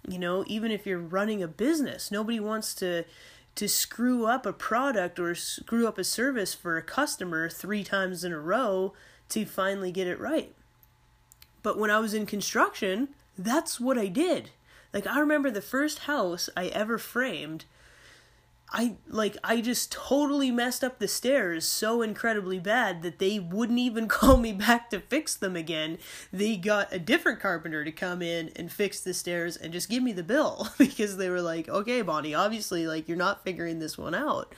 you 0.08 0.18
know 0.18 0.44
even 0.46 0.70
if 0.70 0.87
you're 0.87 0.99
running 0.99 1.42
a 1.42 1.49
business 1.49 2.11
nobody 2.11 2.40
wants 2.40 2.75
to 2.75 3.04
to 3.56 3.68
screw 3.68 4.26
up 4.26 4.44
a 4.46 4.52
product 4.52 5.18
or 5.18 5.35
screw 5.35 5.88
up 5.88 5.99
a 5.99 6.04
service 6.04 6.54
for 6.54 6.76
a 6.76 6.82
customer 6.82 7.49
three 7.49 7.82
times 7.82 8.23
in 8.23 8.30
a 8.30 8.38
row 8.38 8.92
to 9.30 9.44
finally 9.44 9.90
get 9.90 10.06
it 10.06 10.20
right. 10.20 10.54
But 11.62 11.78
when 11.78 11.90
I 11.90 11.99
was 11.99 12.14
in 12.14 12.26
construction, 12.26 13.08
that's 13.37 13.80
what 13.80 13.99
I 13.99 14.06
did. 14.06 14.50
Like, 14.92 15.06
I 15.06 15.18
remember 15.18 15.50
the 15.50 15.62
first 15.62 16.00
house 16.00 16.49
I 16.56 16.66
ever 16.66 16.99
framed 16.99 17.64
I 18.73 18.96
like 19.06 19.37
I 19.44 19.61
just 19.61 19.92
totally 19.92 20.50
messed 20.50 20.82
up 20.82 20.99
the 20.99 21.06
stairs 21.06 21.64
so 21.64 22.02
incredibly 22.02 22.58
bad 22.58 23.02
that 23.02 23.18
they 23.18 23.38
wouldn't 23.38 23.78
even 23.78 24.08
call 24.08 24.37
me 24.37 24.52
back 24.52 24.90
to 24.90 25.00
fix 25.00 25.35
them 25.37 25.54
again. 25.56 25.99
They 26.32 26.56
got 26.56 26.92
a 26.92 26.99
different 26.99 27.40
carpenter 27.40 27.85
to 27.85 27.92
come 27.92 28.23
in 28.23 28.50
and 28.56 28.73
fix 28.73 29.00
the 29.00 29.14
stairs 29.14 29.56
and 29.56 29.73
just 29.73 29.88
give 29.88 30.02
me 30.02 30.12
the 30.12 30.23
bill 30.23 30.68
because 30.78 31.16
they 31.16 31.30
were 31.30 31.42
like, 31.42 31.68
"Okay, 31.68 32.02
Bonnie, 32.02 32.35
obviously 32.35 32.87
like 32.87 33.08
you're 33.08 33.16
not 33.16 33.44
figuring 33.44 33.78
this 33.78 33.96
one 33.96 34.14
out." 34.14 34.54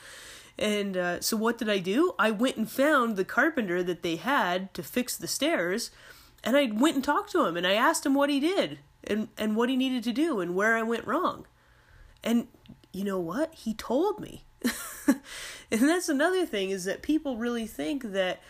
And 0.58 0.96
uh, 0.96 1.20
so 1.20 1.36
what 1.36 1.58
did 1.58 1.68
I 1.68 1.78
do? 1.78 2.14
I 2.18 2.32
went 2.32 2.56
and 2.56 2.68
found 2.68 3.16
the 3.16 3.24
carpenter 3.24 3.82
that 3.84 4.02
they 4.02 4.16
had 4.16 4.74
to 4.74 4.82
fix 4.82 5.16
the 5.16 5.28
stairs, 5.28 5.92
and 6.42 6.56
I 6.56 6.66
went 6.66 6.96
and 6.96 7.04
talked 7.04 7.30
to 7.32 7.44
him 7.44 7.56
and 7.56 7.66
I 7.66 7.74
asked 7.74 8.06
him 8.06 8.14
what 8.14 8.30
he 8.30 8.40
did 8.40 8.78
and 9.04 9.28
and 9.36 9.54
what 9.54 9.68
he 9.68 9.76
needed 9.76 10.02
to 10.04 10.12
do 10.12 10.40
and 10.40 10.56
where 10.56 10.76
I 10.76 10.82
went 10.82 11.06
wrong. 11.06 11.46
And 12.24 12.48
you 12.98 13.04
know 13.04 13.20
what? 13.20 13.54
He 13.54 13.74
told 13.74 14.20
me. 14.20 14.44
And 15.70 15.82
that's 15.82 16.08
another 16.08 16.46
thing 16.46 16.70
is 16.70 16.84
that 16.84 17.02
people 17.02 17.36
really 17.36 17.66
think 17.66 18.12
that 18.12 18.40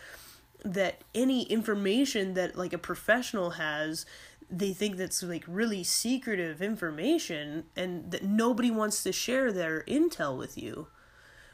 that 0.63 1.01
any 1.15 1.43
information 1.43 2.33
that 2.33 2.57
like 2.57 2.73
a 2.73 2.77
professional 2.77 3.51
has 3.51 4.05
they 4.51 4.73
think 4.73 4.97
that's 4.97 5.21
like 5.21 5.43
really 5.47 5.83
secretive 5.83 6.61
information 6.61 7.65
and 7.75 8.11
that 8.11 8.23
nobody 8.23 8.71
wants 8.71 9.03
to 9.03 9.11
share 9.11 9.51
their 9.51 9.83
intel 9.83 10.37
with 10.37 10.57
you. 10.57 10.87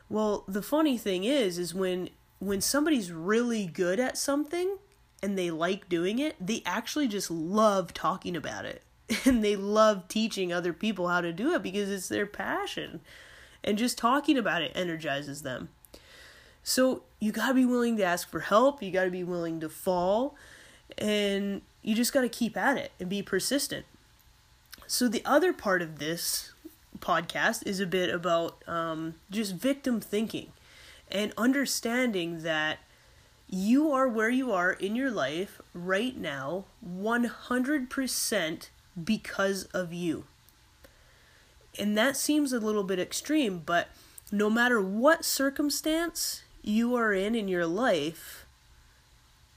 Well, 0.07 0.45
the 0.47 0.61
funny 0.61 0.97
thing 0.97 1.23
is 1.23 1.57
is 1.57 1.73
when 1.73 2.09
when 2.39 2.61
somebody's 2.61 3.11
really 3.11 3.65
good 3.65 3.99
at 3.99 4.17
something 4.17 4.77
and 5.21 5.37
they 5.37 5.51
like 5.51 5.89
doing 5.89 6.19
it, 6.19 6.35
they 6.39 6.61
actually 6.65 7.07
just 7.07 7.29
love 7.31 7.93
talking 7.93 8.35
about 8.35 8.65
it. 8.65 8.83
And 9.25 9.43
they 9.43 9.55
love 9.55 10.07
teaching 10.07 10.51
other 10.51 10.73
people 10.73 11.07
how 11.07 11.21
to 11.21 11.31
do 11.31 11.53
it 11.53 11.61
because 11.61 11.89
it's 11.89 12.07
their 12.07 12.25
passion. 12.25 13.01
And 13.63 13.77
just 13.77 13.97
talking 13.97 14.37
about 14.37 14.61
it 14.61 14.71
energizes 14.75 15.41
them. 15.43 15.69
So 16.63 17.03
you 17.19 17.31
got 17.31 17.49
to 17.49 17.53
be 17.53 17.65
willing 17.65 17.97
to 17.97 18.03
ask 18.03 18.29
for 18.29 18.39
help, 18.39 18.81
you 18.81 18.91
got 18.91 19.05
to 19.05 19.11
be 19.11 19.23
willing 19.23 19.59
to 19.59 19.69
fall, 19.69 20.35
and 20.97 21.61
you 21.83 21.93
just 21.93 22.13
got 22.13 22.21
to 22.21 22.29
keep 22.29 22.57
at 22.57 22.77
it 22.77 22.91
and 22.99 23.07
be 23.07 23.21
persistent. 23.21 23.85
So 24.87 25.07
the 25.07 25.21
other 25.25 25.53
part 25.53 25.81
of 25.81 25.99
this 25.99 26.53
podcast 26.99 27.65
is 27.67 27.79
a 27.79 27.85
bit 27.85 28.09
about 28.09 28.63
um, 28.67 29.15
just 29.29 29.55
victim 29.55 29.99
thinking 29.99 30.51
and 31.11 31.33
understanding 31.37 32.41
that 32.43 32.79
you 33.47 33.91
are 33.91 34.07
where 34.07 34.29
you 34.29 34.51
are 34.51 34.73
in 34.73 34.95
your 34.95 35.11
life 35.11 35.61
right 35.73 36.17
now 36.17 36.65
100% 36.83 38.69
because 39.01 39.65
of 39.65 39.93
you. 39.93 40.25
And 41.77 41.97
that 41.97 42.15
seems 42.15 42.53
a 42.53 42.59
little 42.59 42.83
bit 42.83 42.99
extreme, 42.99 43.61
but 43.65 43.89
no 44.31 44.49
matter 44.49 44.81
what 44.81 45.25
circumstance 45.25 46.43
you 46.61 46.95
are 46.95 47.13
in 47.13 47.35
in 47.35 47.47
your 47.47 47.65
life 47.65 48.45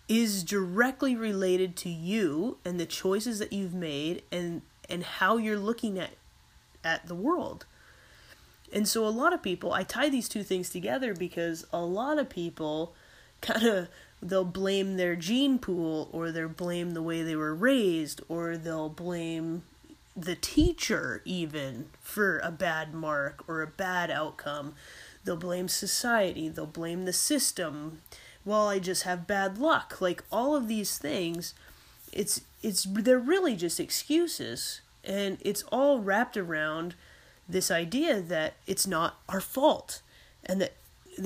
is 0.09 0.43
directly 0.43 1.15
related 1.15 1.77
to 1.77 1.89
you 1.89 2.59
and 2.65 2.81
the 2.81 2.87
choices 2.87 3.39
that 3.39 3.53
you've 3.53 3.75
made 3.75 4.23
and 4.33 4.63
and 4.89 5.05
how 5.05 5.37
you're 5.37 5.59
looking 5.59 5.99
at 5.99 6.11
at 6.83 7.07
the 7.07 7.15
world. 7.15 7.67
And 8.73 8.89
so 8.89 9.07
a 9.07 9.09
lot 9.09 9.33
of 9.33 9.43
people, 9.43 9.73
I 9.73 9.83
tie 9.83 10.09
these 10.09 10.29
two 10.29 10.43
things 10.43 10.71
together 10.71 11.15
because 11.15 11.67
a 11.73 11.81
lot 11.81 12.19
of 12.19 12.29
people 12.29 12.95
kind 13.41 13.65
of 13.65 13.89
they'll 14.23 14.45
blame 14.45 14.97
their 14.97 15.17
gene 15.17 15.59
pool 15.59 16.09
or 16.13 16.31
they'll 16.31 16.49
blame 16.49 16.93
the 16.93 17.03
way 17.03 17.23
they 17.23 17.37
were 17.37 17.55
raised 17.55 18.21
or 18.29 18.57
they'll 18.57 18.89
blame 18.89 19.63
the 20.17 20.35
teacher 20.35 21.23
even 21.25 21.91
for 22.01 22.39
a 22.41 22.51
bad 22.51 22.93
mark 22.93 23.45
or 23.49 23.63
a 23.63 23.67
bad 23.67 24.11
outcome. 24.11 24.75
They'll 25.25 25.37
blame 25.37 25.69
society, 25.69 26.49
they'll 26.49 26.67
blame 26.67 27.05
the 27.05 27.13
system. 27.13 28.01
Well, 28.45 28.69
I 28.69 28.79
just 28.79 29.03
have 29.03 29.27
bad 29.27 29.59
luck. 29.59 30.01
Like 30.01 30.25
all 30.33 30.57
of 30.57 30.69
these 30.69 30.99
things, 30.99 31.55
it's 32.13 32.41
it's 32.63 32.85
they're 32.85 33.19
really 33.19 33.55
just 33.55 33.79
excuses 33.79 34.81
and 35.05 35.39
it's 35.41 35.63
all 35.65 36.01
wrapped 36.01 36.37
around 36.37 36.95
this 37.49 37.71
idea 37.71 38.21
that 38.21 38.55
it's 38.67 38.87
not 38.87 39.21
our 39.29 39.41
fault 39.41 40.03
and 40.45 40.61
that 40.61 40.75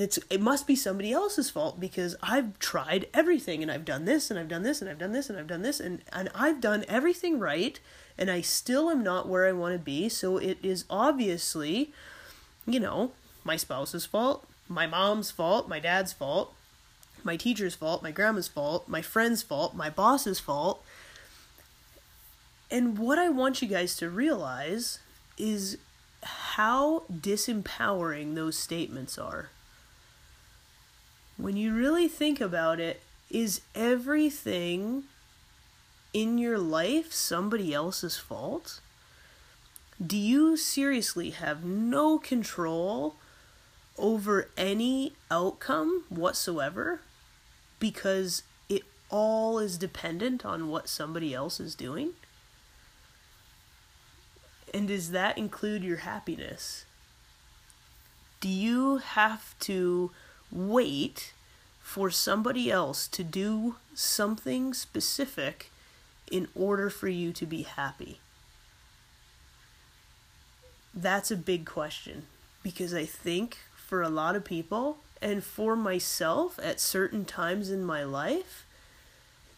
it's 0.01 0.19
it 0.29 0.41
must 0.41 0.67
be 0.67 0.75
somebody 0.75 1.11
else's 1.11 1.49
fault 1.49 1.79
because 1.79 2.15
I've 2.21 2.57
tried 2.59 3.07
everything 3.13 3.61
and 3.61 3.71
I've 3.71 3.85
done 3.85 4.05
this 4.05 4.29
and 4.29 4.39
I've 4.39 4.47
done 4.47 4.63
this 4.63 4.81
and 4.81 4.89
I've 4.89 4.97
done 4.97 5.11
this 5.11 5.29
and 5.29 5.39
I've 5.39 5.47
done 5.47 5.61
this 5.61 5.79
and 5.79 6.01
and 6.11 6.29
I've 6.33 6.61
done 6.61 6.85
everything 6.87 7.39
right 7.39 7.79
and 8.17 8.29
I 8.29 8.41
still 8.41 8.89
am 8.89 9.03
not 9.03 9.27
where 9.27 9.45
I 9.45 9.51
want 9.51 9.73
to 9.73 9.79
be 9.79 10.09
so 10.09 10.37
it 10.37 10.57
is 10.63 10.85
obviously 10.89 11.91
you 12.65 12.79
know 12.79 13.11
my 13.43 13.55
spouse's 13.55 14.05
fault 14.05 14.47
my 14.67 14.87
mom's 14.87 15.31
fault 15.31 15.67
my 15.67 15.79
dad's 15.79 16.13
fault 16.13 16.53
my 17.23 17.35
teacher's 17.35 17.75
fault 17.75 18.03
my 18.03 18.11
grandma's 18.11 18.47
fault 18.47 18.87
my 18.87 19.01
friend's 19.01 19.43
fault 19.43 19.75
my 19.75 19.89
boss's 19.89 20.39
fault 20.39 20.83
and 22.73 22.97
what 22.97 23.19
I 23.19 23.29
want 23.29 23.61
you 23.61 23.67
guys 23.67 23.95
to 23.97 24.09
realize 24.09 24.97
is 25.37 25.77
how 26.23 27.03
disempowering 27.11 28.35
those 28.35 28.57
statements 28.57 29.17
are. 29.17 29.49
When 31.43 31.57
you 31.57 31.75
really 31.75 32.07
think 32.07 32.39
about 32.39 32.79
it, 32.79 33.01
is 33.29 33.59
everything 33.75 35.03
in 36.13 36.37
your 36.37 36.57
life 36.57 37.11
somebody 37.11 37.73
else's 37.73 38.17
fault? 38.17 38.79
Do 40.01 40.15
you 40.15 40.55
seriously 40.55 41.31
have 41.31 41.65
no 41.65 42.17
control 42.17 43.17
over 43.97 44.47
any 44.55 45.15
outcome 45.29 46.05
whatsoever 46.07 47.01
because 47.77 48.43
it 48.69 48.83
all 49.09 49.59
is 49.59 49.77
dependent 49.77 50.45
on 50.45 50.69
what 50.69 50.87
somebody 50.87 51.33
else 51.33 51.59
is 51.59 51.75
doing? 51.75 52.11
And 54.73 54.87
does 54.87 55.11
that 55.11 55.37
include 55.37 55.83
your 55.83 55.97
happiness? 55.97 56.85
Do 58.39 58.47
you 58.47 58.99
have 58.99 59.59
to 59.59 60.11
wait 60.53 61.33
for 61.81 62.09
somebody 62.09 62.71
else 62.71 63.07
to 63.07 63.23
do 63.23 63.75
something 63.93 64.73
specific 64.73 65.69
in 66.31 66.47
order 66.55 66.89
for 66.89 67.07
you 67.07 67.31
to 67.33 67.45
be 67.45 67.63
happy? 67.63 68.19
That's 70.93 71.31
a 71.31 71.37
big 71.37 71.65
question 71.65 72.27
because 72.61 72.93
I 72.93 73.05
think 73.05 73.57
for 73.75 74.01
a 74.01 74.09
lot 74.09 74.35
of 74.35 74.45
people 74.45 74.97
and 75.21 75.43
for 75.43 75.75
myself 75.75 76.59
at 76.61 76.79
certain 76.79 77.25
times 77.25 77.69
in 77.69 77.83
my 77.83 78.03
life, 78.03 78.65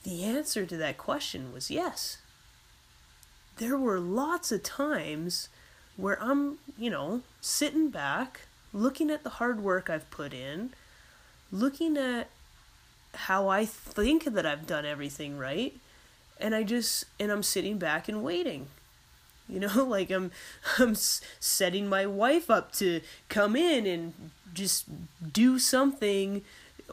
the 0.04 0.24
answer 0.24 0.66
to 0.66 0.78
that 0.78 0.98
question 0.98 1.52
was 1.52 1.70
yes 1.70 2.20
there 3.58 3.78
were 3.78 4.00
lots 4.00 4.52
of 4.52 4.64
times 4.64 5.50
where 5.98 6.22
I'm, 6.22 6.58
you 6.78 6.90
know, 6.90 7.22
sitting 7.40 7.90
back, 7.90 8.42
looking 8.74 9.10
at 9.10 9.24
the 9.24 9.30
hard 9.32 9.62
work 9.62 9.90
I've 9.90 10.10
put 10.12 10.34
in, 10.34 10.74
looking 11.52 11.98
at 11.98 12.30
how 13.14 13.48
I 13.48 13.66
think 13.66 14.26
that 14.26 14.46
I've 14.46 14.68
done 14.68 14.86
everything 14.86 15.38
right, 15.38 15.74
and 16.40 16.54
I 16.54 16.64
just 16.64 17.06
and 17.20 17.32
I'm 17.32 17.44
sitting 17.44 17.78
back 17.78 18.08
and 18.10 18.24
waiting. 18.24 18.68
You 19.48 19.60
know, 19.62 19.84
like 19.88 20.12
I'm 20.12 20.32
I'm 20.78 20.96
setting 20.96 21.88
my 21.88 22.06
wife 22.06 22.50
up 22.50 22.72
to 22.74 23.02
come 23.30 23.56
in 23.56 23.86
and 23.86 24.14
just 24.54 24.86
do 25.34 25.60
something 25.60 26.44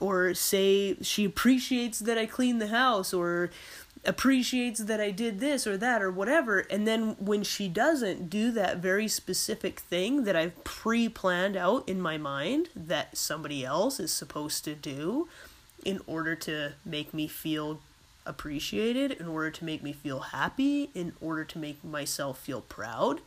or 0.00 0.34
say 0.34 0.96
she 1.02 1.24
appreciates 1.24 1.98
that 2.00 2.18
I 2.18 2.26
clean 2.26 2.58
the 2.58 2.68
house 2.68 3.12
or 3.12 3.50
appreciates 4.04 4.80
that 4.80 5.00
I 5.00 5.10
did 5.10 5.38
this 5.38 5.66
or 5.66 5.76
that 5.76 6.02
or 6.02 6.10
whatever. 6.10 6.60
And 6.60 6.86
then 6.86 7.16
when 7.18 7.42
she 7.44 7.68
doesn't 7.68 8.28
do 8.28 8.50
that 8.52 8.78
very 8.78 9.06
specific 9.06 9.80
thing 9.80 10.24
that 10.24 10.34
I've 10.34 10.64
pre 10.64 11.08
planned 11.08 11.56
out 11.56 11.88
in 11.88 12.00
my 12.00 12.18
mind 12.18 12.68
that 12.74 13.16
somebody 13.16 13.64
else 13.64 14.00
is 14.00 14.12
supposed 14.12 14.64
to 14.64 14.74
do 14.74 15.28
in 15.84 16.00
order 16.06 16.34
to 16.36 16.72
make 16.84 17.14
me 17.14 17.28
feel 17.28 17.80
appreciated, 18.26 19.12
in 19.12 19.26
order 19.26 19.50
to 19.50 19.64
make 19.64 19.82
me 19.82 19.92
feel 19.92 20.20
happy, 20.20 20.90
in 20.94 21.12
order 21.20 21.44
to 21.44 21.58
make 21.58 21.82
myself 21.84 22.38
feel 22.38 22.60
proud. 22.60 23.20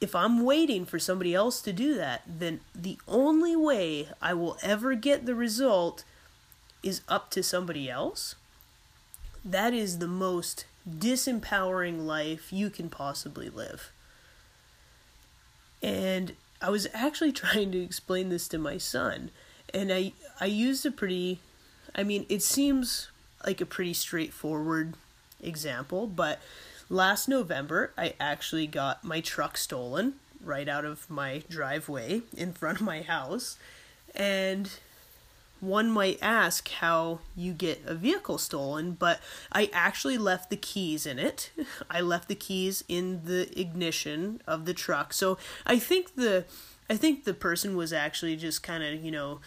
If 0.00 0.14
I'm 0.14 0.44
waiting 0.44 0.84
for 0.84 1.00
somebody 1.00 1.34
else 1.34 1.60
to 1.62 1.72
do 1.72 1.94
that, 1.96 2.22
then 2.26 2.60
the 2.72 2.98
only 3.08 3.56
way 3.56 4.08
I 4.22 4.34
will 4.34 4.56
ever 4.62 4.94
get 4.94 5.26
the 5.26 5.34
result 5.34 6.04
is 6.84 7.00
up 7.08 7.30
to 7.32 7.42
somebody 7.42 7.90
else 7.90 8.36
that 9.44 9.74
is 9.74 9.98
the 9.98 10.08
most 10.08 10.64
disempowering 10.88 12.06
life 12.06 12.52
you 12.52 12.70
can 12.70 12.88
possibly 12.88 13.50
live. 13.50 13.90
And 15.82 16.34
I 16.60 16.70
was 16.70 16.86
actually 16.92 17.32
trying 17.44 17.72
to 17.72 17.82
explain 17.82 18.28
this 18.28 18.48
to 18.48 18.58
my 18.58 18.78
son, 18.78 19.30
and 19.72 19.92
I 19.92 20.12
I 20.40 20.46
used 20.46 20.86
a 20.86 20.90
pretty 20.90 21.40
I 21.94 22.02
mean, 22.04 22.26
it 22.28 22.42
seems 22.42 23.08
like 23.44 23.60
a 23.60 23.66
pretty 23.66 23.94
straightforward 23.94 24.94
example, 25.40 26.06
but 26.06 26.40
last 26.88 27.28
November 27.28 27.92
I 27.96 28.14
actually 28.20 28.66
got 28.66 29.04
my 29.04 29.20
truck 29.20 29.56
stolen 29.56 30.14
right 30.42 30.68
out 30.68 30.84
of 30.84 31.08
my 31.10 31.42
driveway 31.48 32.22
in 32.36 32.52
front 32.52 32.80
of 32.80 32.86
my 32.86 33.02
house. 33.02 33.56
And 34.14 34.70
one 35.60 35.90
might 35.90 36.18
ask 36.22 36.68
how 36.68 37.20
you 37.34 37.52
get 37.52 37.82
a 37.86 37.94
vehicle 37.94 38.38
stolen, 38.38 38.92
but 38.92 39.20
I 39.52 39.70
actually 39.72 40.18
left 40.18 40.50
the 40.50 40.56
keys 40.56 41.06
in 41.06 41.18
it. 41.18 41.50
I 41.90 42.00
left 42.00 42.28
the 42.28 42.34
keys 42.34 42.84
in 42.88 43.24
the 43.24 43.48
ignition 43.58 44.40
of 44.46 44.64
the 44.64 44.74
truck. 44.74 45.12
So 45.12 45.38
I 45.66 45.78
think 45.78 46.14
the 46.14 46.44
I 46.90 46.96
think 46.96 47.24
the 47.24 47.34
person 47.34 47.76
was 47.76 47.92
actually 47.92 48.36
just 48.36 48.62
kind 48.62 48.82
of, 48.82 49.04
you 49.04 49.10
know, 49.10 49.40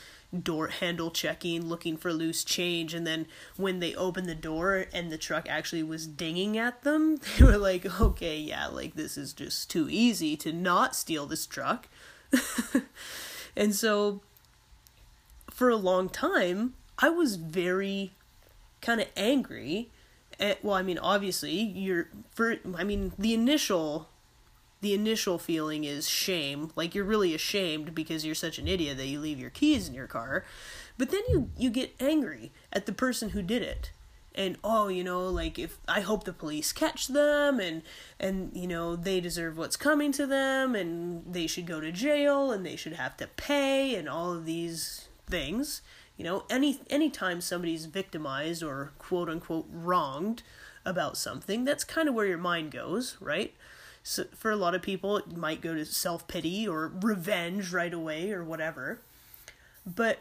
door 0.44 0.68
handle 0.68 1.10
checking, 1.10 1.66
looking 1.66 1.98
for 1.98 2.14
loose 2.14 2.44
change, 2.44 2.94
and 2.94 3.06
then 3.06 3.26
when 3.58 3.80
they 3.80 3.96
opened 3.96 4.28
the 4.28 4.36
door 4.36 4.86
and 4.94 5.12
the 5.12 5.18
truck 5.18 5.50
actually 5.50 5.82
was 5.82 6.06
dinging 6.06 6.58
at 6.58 6.84
them, 6.84 7.18
they 7.40 7.46
were 7.46 7.58
like, 7.58 8.00
"Okay, 8.00 8.38
yeah, 8.38 8.68
like 8.68 8.96
this 8.96 9.18
is 9.18 9.34
just 9.34 9.70
too 9.70 9.88
easy 9.90 10.38
to 10.38 10.54
not 10.54 10.96
steal 10.96 11.26
this 11.26 11.48
truck." 11.48 11.88
And 13.56 13.76
so 13.76 14.22
for 15.62 15.70
a 15.70 15.76
long 15.76 16.10
time, 16.10 16.74
I 16.98 17.10
was 17.10 17.36
very 17.36 18.14
kind 18.82 19.00
of 19.00 19.06
angry. 19.16 19.92
At, 20.40 20.64
well, 20.66 20.74
I 20.74 20.82
mean, 20.82 20.98
obviously, 20.98 21.54
you're 21.54 22.08
for 22.32 22.56
I 22.76 22.84
mean, 22.84 23.14
the 23.20 23.36
initial 23.36 24.10
the 24.80 24.96
initial 24.96 25.38
feeling 25.38 25.84
is 25.84 26.10
shame, 26.10 26.72
like 26.76 26.96
you're 26.96 27.06
really 27.06 27.36
ashamed 27.36 27.94
because 27.94 28.26
you're 28.26 28.34
such 28.34 28.58
an 28.58 28.68
idiot 28.68 28.98
that 28.98 29.06
you 29.06 29.20
leave 29.20 29.38
your 29.38 29.52
keys 29.52 29.88
in 29.88 29.94
your 29.94 30.08
car. 30.08 30.46
But 30.98 31.12
then 31.12 31.22
you 31.30 31.52
you 31.56 31.70
get 31.70 31.94
angry 32.00 32.52
at 32.74 32.88
the 32.88 32.92
person 32.92 33.30
who 33.30 33.44
did 33.44 33.62
it 33.62 33.92
and 34.34 34.58
oh 34.64 34.88
you 34.88 35.04
know 35.04 35.28
like 35.28 35.60
if 35.60 35.78
i 35.90 36.00
hope 36.00 36.24
the 36.24 36.32
police 36.32 36.72
catch 36.72 37.08
them 37.08 37.60
and 37.60 37.82
and 38.18 38.50
you 38.54 38.66
know 38.66 38.96
they 38.96 39.20
deserve 39.20 39.58
what's 39.58 39.76
coming 39.76 40.10
to 40.10 40.26
them 40.26 40.74
and 40.74 41.22
they 41.34 41.46
should 41.46 41.66
go 41.66 41.82
to 41.82 41.92
jail 41.92 42.50
and 42.50 42.66
they 42.66 42.78
should 42.78 42.94
have 42.94 43.18
to 43.18 43.28
pay 43.28 43.94
and 43.94 44.08
all 44.08 44.32
of 44.32 44.46
these 44.46 45.10
things. 45.32 45.82
You 46.18 46.26
know 46.26 46.44
any 46.50 46.82
anytime 46.90 47.42
somebody's 47.42 47.86
victimized 47.86 48.62
or 48.62 48.92
quote 49.00 49.30
unquote 49.30 49.68
wronged 49.72 50.44
about 50.86 51.18
something 51.18 51.64
that's 51.64 51.84
kind 51.84 52.10
of 52.10 52.16
where 52.16 52.26
your 52.28 52.38
mind 52.38 52.72
goes 52.72 53.18
right? 53.20 53.54
So 54.04 54.26
for 54.36 54.52
a 54.52 54.56
lot 54.56 54.76
of 54.76 54.82
people 54.82 55.18
it 55.18 55.36
might 55.36 55.62
go 55.62 55.74
to 55.74 55.86
self-pity 55.86 56.68
or 56.68 56.92
revenge 57.02 57.72
right 57.72 57.94
away 57.94 58.32
or 58.32 58.44
whatever. 58.44 59.02
But 59.86 60.20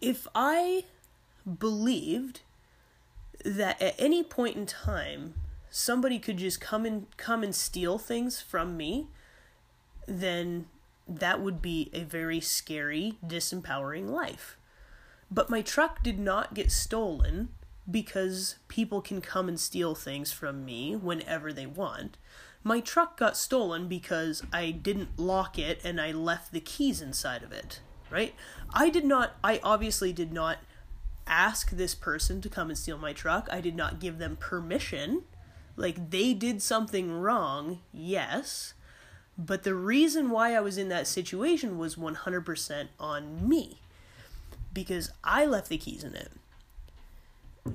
if 0.00 0.26
i 0.34 0.84
believed 1.58 2.40
that 3.44 3.80
at 3.80 3.94
any 3.98 4.22
point 4.22 4.56
in 4.56 4.66
time 4.66 5.34
somebody 5.70 6.18
could 6.18 6.36
just 6.36 6.60
come 6.60 6.84
and 6.84 7.06
come 7.16 7.42
and 7.42 7.54
steal 7.54 7.96
things 7.96 8.40
from 8.40 8.76
me, 8.76 9.06
then 10.06 10.66
that 11.18 11.40
would 11.40 11.60
be 11.60 11.90
a 11.92 12.04
very 12.04 12.40
scary, 12.40 13.18
disempowering 13.26 14.08
life. 14.08 14.56
But 15.30 15.50
my 15.50 15.62
truck 15.62 16.02
did 16.02 16.18
not 16.18 16.54
get 16.54 16.72
stolen 16.72 17.50
because 17.90 18.56
people 18.68 19.00
can 19.00 19.20
come 19.20 19.48
and 19.48 19.58
steal 19.58 19.94
things 19.94 20.32
from 20.32 20.64
me 20.64 20.94
whenever 20.94 21.52
they 21.52 21.66
want. 21.66 22.16
My 22.62 22.80
truck 22.80 23.16
got 23.16 23.36
stolen 23.36 23.88
because 23.88 24.42
I 24.52 24.70
didn't 24.70 25.18
lock 25.18 25.58
it 25.58 25.80
and 25.82 26.00
I 26.00 26.12
left 26.12 26.52
the 26.52 26.60
keys 26.60 27.00
inside 27.00 27.42
of 27.42 27.52
it, 27.52 27.80
right? 28.10 28.34
I 28.72 28.90
did 28.90 29.04
not, 29.04 29.32
I 29.42 29.60
obviously 29.62 30.12
did 30.12 30.32
not 30.32 30.58
ask 31.26 31.70
this 31.70 31.94
person 31.94 32.40
to 32.42 32.48
come 32.48 32.68
and 32.68 32.78
steal 32.78 32.98
my 32.98 33.12
truck. 33.12 33.48
I 33.50 33.60
did 33.60 33.76
not 33.76 33.98
give 33.98 34.18
them 34.18 34.36
permission. 34.36 35.22
Like 35.76 36.10
they 36.10 36.34
did 36.34 36.60
something 36.60 37.10
wrong, 37.12 37.80
yes. 37.92 38.74
But 39.46 39.62
the 39.62 39.74
reason 39.74 40.28
why 40.28 40.54
I 40.54 40.60
was 40.60 40.76
in 40.76 40.90
that 40.90 41.06
situation 41.06 41.78
was 41.78 41.96
100% 41.96 42.88
on 42.98 43.48
me. 43.48 43.78
Because 44.72 45.10
I 45.24 45.46
left 45.46 45.70
the 45.70 45.78
keys 45.78 46.04
in 46.04 46.14
it. 46.14 46.30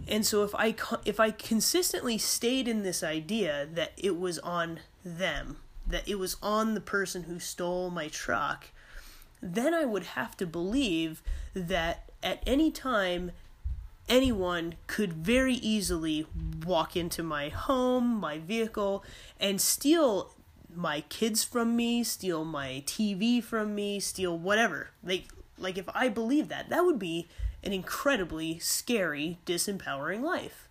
And 0.08 0.26
so 0.26 0.44
if 0.44 0.54
I 0.56 0.76
if 1.06 1.20
I 1.20 1.32
consistently 1.32 2.18
stayed 2.18 2.68
in 2.68 2.84
this 2.84 3.04
idea 3.04 3.68
that 3.74 3.92
it 3.98 4.18
was 4.18 4.40
on 4.40 4.80
them, 5.04 5.58
that 5.88 6.08
it 6.08 6.16
was 6.16 6.38
on 6.42 6.74
the 6.74 6.82
person 6.82 7.24
who 7.24 7.40
stole 7.40 7.90
my 7.90 8.08
truck, 8.08 8.70
then 9.42 9.74
I 9.74 9.86
would 9.86 10.04
have 10.04 10.38
to 10.38 10.48
believe 10.48 11.22
that 11.54 12.10
at 12.24 12.42
any 12.48 12.72
time 12.72 13.32
anyone 14.08 14.76
could 14.88 15.14
very 15.14 15.56
easily 15.56 16.26
walk 16.66 16.96
into 16.96 17.24
my 17.24 17.50
home, 17.50 18.20
my 18.20 18.40
vehicle, 18.40 19.04
and 19.40 19.60
steal 19.60 20.35
my 20.76 21.02
kids 21.02 21.44
from 21.44 21.76
me, 21.76 22.04
steal 22.04 22.46
my 22.46 22.84
TV 22.86 23.44
from 23.44 23.76
me, 23.76 24.00
steal 24.00 24.38
whatever. 24.38 24.92
Like 25.04 25.26
like 25.58 25.78
if 25.78 25.86
I 25.94 26.10
believe 26.10 26.50
that, 26.50 26.70
that 26.70 26.86
would 26.86 27.00
be 27.00 27.28
an 27.64 27.74
incredibly 27.74 28.60
scary, 28.60 29.40
disempowering 29.46 30.22
life. 30.22 30.68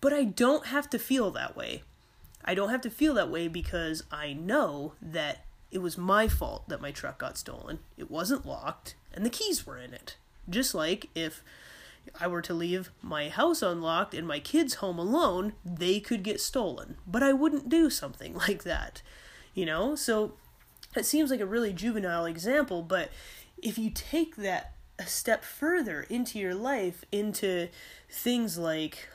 But 0.00 0.12
I 0.12 0.24
don't 0.24 0.66
have 0.66 0.90
to 0.90 0.98
feel 0.98 1.30
that 1.32 1.56
way. 1.56 1.82
I 2.44 2.54
don't 2.54 2.70
have 2.70 2.80
to 2.82 2.90
feel 2.90 3.14
that 3.14 3.30
way 3.30 3.46
because 3.48 4.02
I 4.10 4.32
know 4.32 4.94
that 5.00 5.44
it 5.70 5.78
was 5.78 5.96
my 5.96 6.26
fault 6.26 6.68
that 6.68 6.80
my 6.80 6.90
truck 6.90 7.18
got 7.18 7.38
stolen. 7.38 7.78
It 7.96 8.10
wasn't 8.10 8.46
locked 8.46 8.96
and 9.14 9.24
the 9.24 9.30
keys 9.30 9.66
were 9.66 9.78
in 9.78 9.94
it. 9.94 10.16
Just 10.50 10.74
like 10.74 11.08
if 11.14 11.44
I 12.20 12.26
were 12.26 12.42
to 12.42 12.54
leave 12.54 12.90
my 13.00 13.28
house 13.28 13.62
unlocked 13.62 14.14
and 14.14 14.26
my 14.26 14.40
kids 14.40 14.74
home 14.74 14.98
alone, 14.98 15.54
they 15.64 16.00
could 16.00 16.22
get 16.22 16.40
stolen. 16.40 16.96
But 17.06 17.22
I 17.22 17.32
wouldn't 17.32 17.68
do 17.68 17.90
something 17.90 18.34
like 18.48 18.64
that. 18.64 19.02
You 19.54 19.66
know? 19.66 19.94
So 19.94 20.34
it 20.96 21.06
seems 21.06 21.30
like 21.30 21.40
a 21.40 21.46
really 21.46 21.72
juvenile 21.72 22.26
example, 22.26 22.82
but 22.82 23.10
if 23.62 23.78
you 23.78 23.90
take 23.90 24.36
that 24.36 24.72
a 24.98 25.06
step 25.06 25.44
further 25.44 26.02
into 26.08 26.38
your 26.38 26.54
life, 26.54 27.04
into 27.10 27.68
things 28.10 28.58
like 28.58 29.08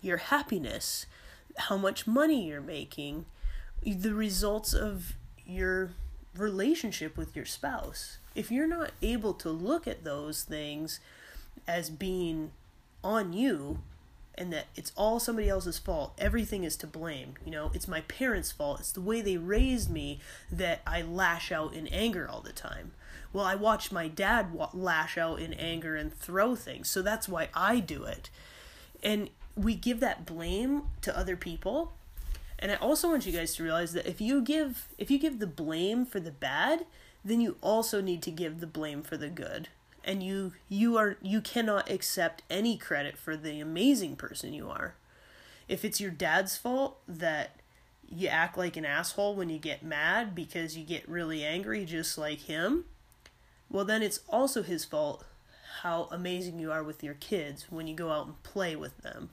your 0.00 0.16
happiness, 0.16 1.06
how 1.56 1.76
much 1.76 2.06
money 2.06 2.48
you're 2.48 2.60
making, 2.60 3.26
the 3.84 4.14
results 4.14 4.74
of 4.74 5.14
your 5.46 5.90
relationship 6.36 7.16
with 7.16 7.36
your 7.36 7.44
spouse, 7.44 8.18
if 8.34 8.50
you're 8.50 8.66
not 8.66 8.92
able 9.02 9.34
to 9.34 9.50
look 9.50 9.86
at 9.86 10.04
those 10.04 10.42
things 10.42 11.00
as 11.70 11.88
being 11.88 12.50
on 13.02 13.32
you 13.32 13.78
and 14.34 14.52
that 14.52 14.66
it's 14.74 14.92
all 14.96 15.20
somebody 15.20 15.48
else's 15.48 15.78
fault. 15.78 16.14
Everything 16.18 16.64
is 16.64 16.76
to 16.76 16.86
blame. 16.86 17.34
You 17.44 17.52
know, 17.52 17.70
it's 17.74 17.86
my 17.86 18.00
parents' 18.02 18.50
fault. 18.50 18.80
It's 18.80 18.92
the 18.92 19.00
way 19.00 19.20
they 19.20 19.36
raised 19.36 19.90
me 19.90 20.18
that 20.50 20.80
I 20.86 21.02
lash 21.02 21.52
out 21.52 21.74
in 21.74 21.86
anger 21.88 22.28
all 22.28 22.40
the 22.40 22.52
time. 22.52 22.92
Well, 23.32 23.44
I 23.44 23.54
watched 23.54 23.92
my 23.92 24.08
dad 24.08 24.48
lash 24.72 25.16
out 25.16 25.40
in 25.40 25.52
anger 25.54 25.94
and 25.94 26.12
throw 26.12 26.56
things, 26.56 26.88
so 26.88 27.02
that's 27.02 27.28
why 27.28 27.48
I 27.54 27.78
do 27.78 28.04
it. 28.04 28.30
And 29.02 29.30
we 29.54 29.74
give 29.74 30.00
that 30.00 30.26
blame 30.26 30.84
to 31.02 31.16
other 31.16 31.36
people. 31.36 31.92
And 32.58 32.72
I 32.72 32.76
also 32.76 33.08
want 33.08 33.26
you 33.26 33.32
guys 33.32 33.54
to 33.54 33.62
realize 33.62 33.92
that 33.92 34.06
if 34.06 34.20
you 34.20 34.42
give 34.42 34.88
if 34.98 35.10
you 35.10 35.18
give 35.18 35.38
the 35.38 35.46
blame 35.46 36.04
for 36.04 36.18
the 36.18 36.32
bad, 36.32 36.86
then 37.24 37.40
you 37.40 37.56
also 37.60 38.00
need 38.00 38.22
to 38.22 38.30
give 38.30 38.60
the 38.60 38.66
blame 38.66 39.02
for 39.02 39.16
the 39.16 39.28
good 39.28 39.68
and 40.04 40.22
you 40.22 40.52
you 40.68 40.96
are 40.96 41.16
you 41.22 41.40
cannot 41.40 41.90
accept 41.90 42.42
any 42.50 42.76
credit 42.76 43.16
for 43.16 43.36
the 43.36 43.60
amazing 43.60 44.16
person 44.16 44.52
you 44.52 44.68
are. 44.68 44.94
If 45.68 45.84
it's 45.84 46.00
your 46.00 46.10
dad's 46.10 46.56
fault 46.56 46.98
that 47.06 47.56
you 48.08 48.28
act 48.28 48.58
like 48.58 48.76
an 48.76 48.84
asshole 48.84 49.36
when 49.36 49.48
you 49.48 49.58
get 49.58 49.84
mad 49.84 50.34
because 50.34 50.76
you 50.76 50.84
get 50.84 51.08
really 51.08 51.44
angry 51.44 51.84
just 51.84 52.18
like 52.18 52.40
him 52.40 52.84
well 53.70 53.84
then 53.84 54.02
it's 54.02 54.18
also 54.28 54.64
his 54.64 54.84
fault 54.84 55.24
how 55.82 56.08
amazing 56.10 56.58
you 56.58 56.72
are 56.72 56.82
with 56.82 57.04
your 57.04 57.14
kids 57.14 57.66
when 57.70 57.86
you 57.86 57.94
go 57.94 58.10
out 58.10 58.26
and 58.26 58.42
play 58.42 58.74
with 58.74 58.98
them 58.98 59.30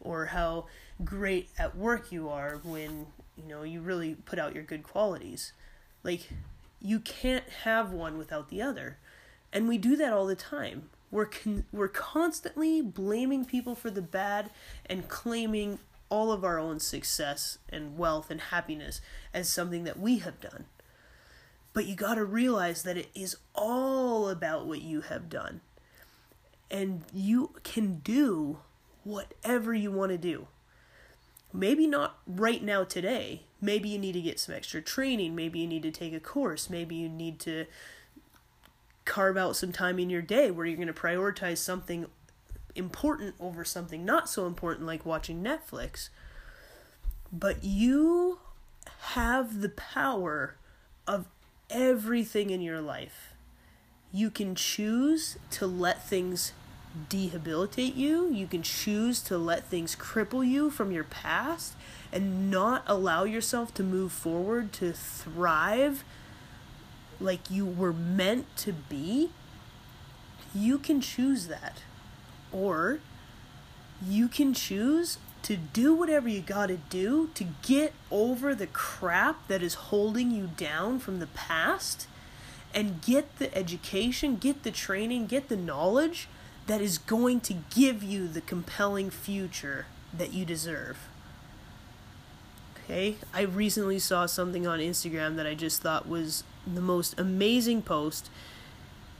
or 0.00 0.26
how 0.26 0.66
great 1.04 1.48
at 1.58 1.76
work 1.76 2.10
you 2.10 2.28
are 2.28 2.60
when 2.62 3.06
you 3.36 3.44
know 3.46 3.62
you 3.62 3.80
really 3.80 4.14
put 4.14 4.38
out 4.38 4.54
your 4.54 4.64
good 4.64 4.82
qualities. 4.82 5.52
Like 6.02 6.30
you 6.80 6.98
can't 7.00 7.48
have 7.64 7.92
one 7.92 8.16
without 8.16 8.48
the 8.48 8.62
other 8.62 8.98
and 9.52 9.68
we 9.68 9.78
do 9.78 9.96
that 9.96 10.12
all 10.12 10.26
the 10.26 10.34
time. 10.34 10.90
We're 11.10 11.26
con- 11.26 11.64
we're 11.72 11.88
constantly 11.88 12.80
blaming 12.82 13.44
people 13.44 13.74
for 13.74 13.90
the 13.90 14.02
bad 14.02 14.50
and 14.86 15.08
claiming 15.08 15.80
all 16.08 16.32
of 16.32 16.44
our 16.44 16.58
own 16.58 16.80
success 16.80 17.58
and 17.68 17.96
wealth 17.96 18.30
and 18.30 18.40
happiness 18.40 19.00
as 19.32 19.48
something 19.48 19.84
that 19.84 19.98
we 19.98 20.18
have 20.18 20.40
done. 20.40 20.66
But 21.72 21.86
you 21.86 21.94
got 21.94 22.14
to 22.14 22.24
realize 22.24 22.82
that 22.82 22.96
it 22.96 23.08
is 23.14 23.36
all 23.54 24.28
about 24.28 24.66
what 24.66 24.82
you 24.82 25.02
have 25.02 25.28
done. 25.28 25.60
And 26.70 27.02
you 27.12 27.52
can 27.62 28.00
do 28.00 28.58
whatever 29.04 29.72
you 29.72 29.90
want 29.90 30.10
to 30.10 30.18
do. 30.18 30.48
Maybe 31.52 31.86
not 31.86 32.18
right 32.26 32.62
now 32.62 32.84
today. 32.84 33.42
Maybe 33.60 33.88
you 33.88 33.98
need 33.98 34.12
to 34.12 34.20
get 34.20 34.40
some 34.40 34.54
extra 34.54 34.80
training. 34.80 35.34
Maybe 35.34 35.60
you 35.60 35.66
need 35.66 35.82
to 35.82 35.90
take 35.90 36.12
a 36.12 36.20
course. 36.20 36.70
Maybe 36.70 36.94
you 36.96 37.08
need 37.08 37.40
to 37.40 37.66
carve 39.10 39.36
out 39.36 39.56
some 39.56 39.72
time 39.72 39.98
in 39.98 40.08
your 40.08 40.22
day 40.22 40.52
where 40.52 40.64
you're 40.64 40.76
going 40.76 40.86
to 40.86 40.94
prioritize 40.94 41.58
something 41.58 42.06
important 42.76 43.34
over 43.40 43.64
something 43.64 44.04
not 44.04 44.30
so 44.30 44.46
important 44.46 44.86
like 44.86 45.04
watching 45.04 45.42
Netflix. 45.42 46.10
But 47.32 47.64
you 47.64 48.38
have 49.14 49.62
the 49.62 49.68
power 49.68 50.54
of 51.08 51.26
everything 51.68 52.50
in 52.50 52.60
your 52.60 52.80
life. 52.80 53.34
You 54.12 54.30
can 54.30 54.54
choose 54.54 55.36
to 55.50 55.66
let 55.66 56.08
things 56.08 56.52
debilitate 57.08 57.96
you. 57.96 58.32
You 58.32 58.46
can 58.46 58.62
choose 58.62 59.20
to 59.22 59.36
let 59.36 59.66
things 59.66 59.96
cripple 59.96 60.46
you 60.46 60.70
from 60.70 60.92
your 60.92 61.04
past 61.04 61.74
and 62.12 62.48
not 62.48 62.84
allow 62.86 63.24
yourself 63.24 63.74
to 63.74 63.82
move 63.82 64.12
forward, 64.12 64.72
to 64.74 64.92
thrive, 64.92 66.04
like 67.20 67.50
you 67.50 67.66
were 67.66 67.92
meant 67.92 68.56
to 68.58 68.72
be, 68.72 69.30
you 70.54 70.78
can 70.78 71.00
choose 71.00 71.46
that. 71.48 71.82
Or 72.52 73.00
you 74.04 74.28
can 74.28 74.54
choose 74.54 75.18
to 75.42 75.56
do 75.56 75.94
whatever 75.94 76.28
you 76.28 76.40
gotta 76.40 76.76
do 76.76 77.30
to 77.34 77.44
get 77.62 77.92
over 78.10 78.54
the 78.54 78.66
crap 78.66 79.46
that 79.48 79.62
is 79.62 79.74
holding 79.74 80.30
you 80.30 80.50
down 80.56 80.98
from 80.98 81.18
the 81.18 81.26
past 81.26 82.06
and 82.74 83.02
get 83.02 83.38
the 83.38 83.54
education, 83.56 84.36
get 84.36 84.62
the 84.62 84.70
training, 84.70 85.26
get 85.26 85.48
the 85.48 85.56
knowledge 85.56 86.28
that 86.66 86.80
is 86.80 86.98
going 86.98 87.40
to 87.40 87.54
give 87.74 88.02
you 88.02 88.28
the 88.28 88.40
compelling 88.40 89.10
future 89.10 89.86
that 90.16 90.32
you 90.32 90.44
deserve. 90.44 91.09
Okay? 92.90 93.16
I 93.32 93.42
recently 93.42 94.00
saw 94.00 94.26
something 94.26 94.66
on 94.66 94.80
Instagram 94.80 95.36
that 95.36 95.46
I 95.46 95.54
just 95.54 95.80
thought 95.80 96.08
was 96.08 96.42
the 96.66 96.80
most 96.80 97.18
amazing 97.20 97.82
post. 97.82 98.28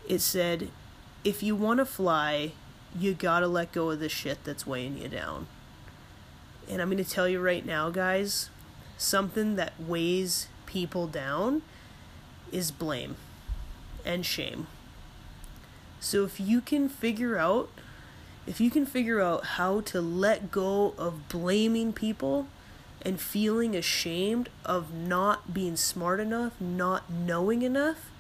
It 0.09 0.19
said, 0.21 0.71
if 1.23 1.41
you 1.41 1.55
want 1.55 1.79
to 1.79 1.85
fly, 1.85 2.51
you 2.99 3.15
gotta 3.15 3.47
let 3.47 3.71
go 3.71 3.91
of 3.91 4.01
the 4.01 4.09
shit 4.09 4.43
that's 4.43 4.67
weighing 4.67 4.99
you 4.99 5.07
down. 5.07 5.47
And 6.69 6.83
I'm 6.83 6.91
gonna 6.91 7.05
tell 7.05 7.29
you 7.29 7.41
right 7.41 7.65
now, 7.65 7.91
guys, 7.91 8.51
something 8.99 9.55
that 9.55 9.75
weighs 9.81 10.49
people 10.67 11.07
down 11.07 11.63
is 12.51 12.73
blame 12.73 13.15
and 14.05 14.27
shame. 14.27 14.67
So 16.01 16.25
if 16.25 16.41
you 16.41 16.61
can 16.61 16.89
figure 16.89 17.39
out 17.39 17.69
if 18.49 18.61
you 18.61 18.71
can 18.71 18.85
figure 18.85 19.21
out 19.21 19.45
how 19.45 19.81
to 19.83 20.01
let 20.01 20.51
go 20.51 20.95
of 20.99 21.29
blaming 21.29 21.93
people 21.93 22.49
and 23.03 23.21
feeling 23.21 23.75
ashamed 23.75 24.49
of 24.65 24.93
not 24.93 25.55
being 25.55 25.77
smart 25.77 26.21
enough, 26.21 26.61
not 26.61 27.11
knowing 27.11 27.63
enough, 27.63 28.11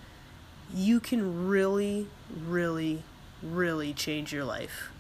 you 0.75 1.01
can 1.01 1.49
really 1.49 2.07
really 2.31 3.03
really 3.43 3.93
change 3.93 4.33
your 4.33 4.45
life. 4.45 4.90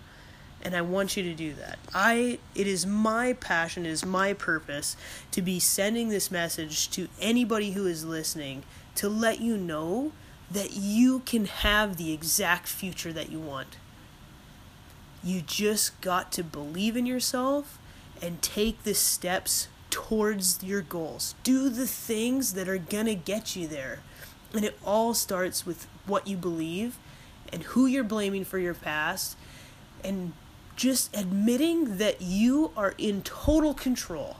And 0.62 0.76
I 0.76 0.82
want 0.82 1.16
you 1.16 1.22
to 1.22 1.34
do 1.34 1.54
that. 1.54 1.78
I 1.94 2.38
it 2.54 2.66
is 2.66 2.86
my 2.86 3.32
passion, 3.34 3.86
it 3.86 3.90
is 3.90 4.04
my 4.04 4.32
purpose 4.34 4.96
to 5.30 5.40
be 5.40 5.58
sending 5.58 6.08
this 6.08 6.30
message 6.30 6.90
to 6.90 7.08
anybody 7.20 7.72
who 7.72 7.86
is 7.86 8.04
listening 8.04 8.62
to 8.96 9.08
let 9.08 9.40
you 9.40 9.56
know 9.56 10.12
that 10.50 10.72
you 10.72 11.20
can 11.20 11.46
have 11.46 11.96
the 11.96 12.12
exact 12.12 12.66
future 12.66 13.12
that 13.12 13.30
you 13.30 13.38
want. 13.38 13.76
You 15.22 15.40
just 15.42 16.00
got 16.00 16.32
to 16.32 16.44
believe 16.44 16.96
in 16.96 17.06
yourself 17.06 17.78
and 18.22 18.42
take 18.42 18.82
the 18.82 18.94
steps 18.94 19.68
towards 19.90 20.62
your 20.62 20.82
goals. 20.82 21.34
Do 21.42 21.68
the 21.68 21.86
things 21.86 22.54
that 22.54 22.68
are 22.68 22.78
going 22.78 23.06
to 23.06 23.14
get 23.14 23.56
you 23.56 23.66
there. 23.66 24.00
And 24.52 24.64
it 24.64 24.78
all 24.84 25.14
starts 25.14 25.66
with 25.66 25.86
what 26.06 26.26
you 26.26 26.36
believe 26.36 26.98
and 27.52 27.62
who 27.64 27.86
you're 27.86 28.04
blaming 28.04 28.44
for 28.44 28.58
your 28.58 28.74
past 28.74 29.36
and 30.04 30.32
just 30.76 31.14
admitting 31.16 31.98
that 31.98 32.22
you 32.22 32.70
are 32.76 32.94
in 32.96 33.22
total 33.22 33.74
control. 33.74 34.36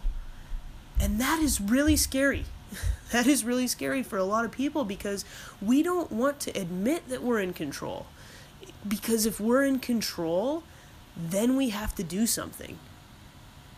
And 1.01 1.21
that 1.21 1.39
is 1.39 1.61
really 1.61 1.97
scary. 1.97 2.47
that 3.13 3.27
is 3.27 3.45
really 3.45 3.67
scary 3.67 4.03
for 4.03 4.17
a 4.17 4.25
lot 4.25 4.45
of 4.45 4.51
people 4.51 4.85
because 4.85 5.25
we 5.61 5.83
don't 5.83 6.11
want 6.11 6.41
to 6.41 6.51
admit 6.59 7.09
that 7.09 7.23
we're 7.23 7.41
in 7.41 7.53
control. 7.53 8.07
Because 8.87 9.27
if 9.27 9.41
we're 9.41 9.65
in 9.65 9.79
control, 9.79 10.63
then 11.17 11.57
we 11.57 11.71
have 11.71 11.95
to 11.97 12.03
do 12.03 12.27
something. 12.27 12.79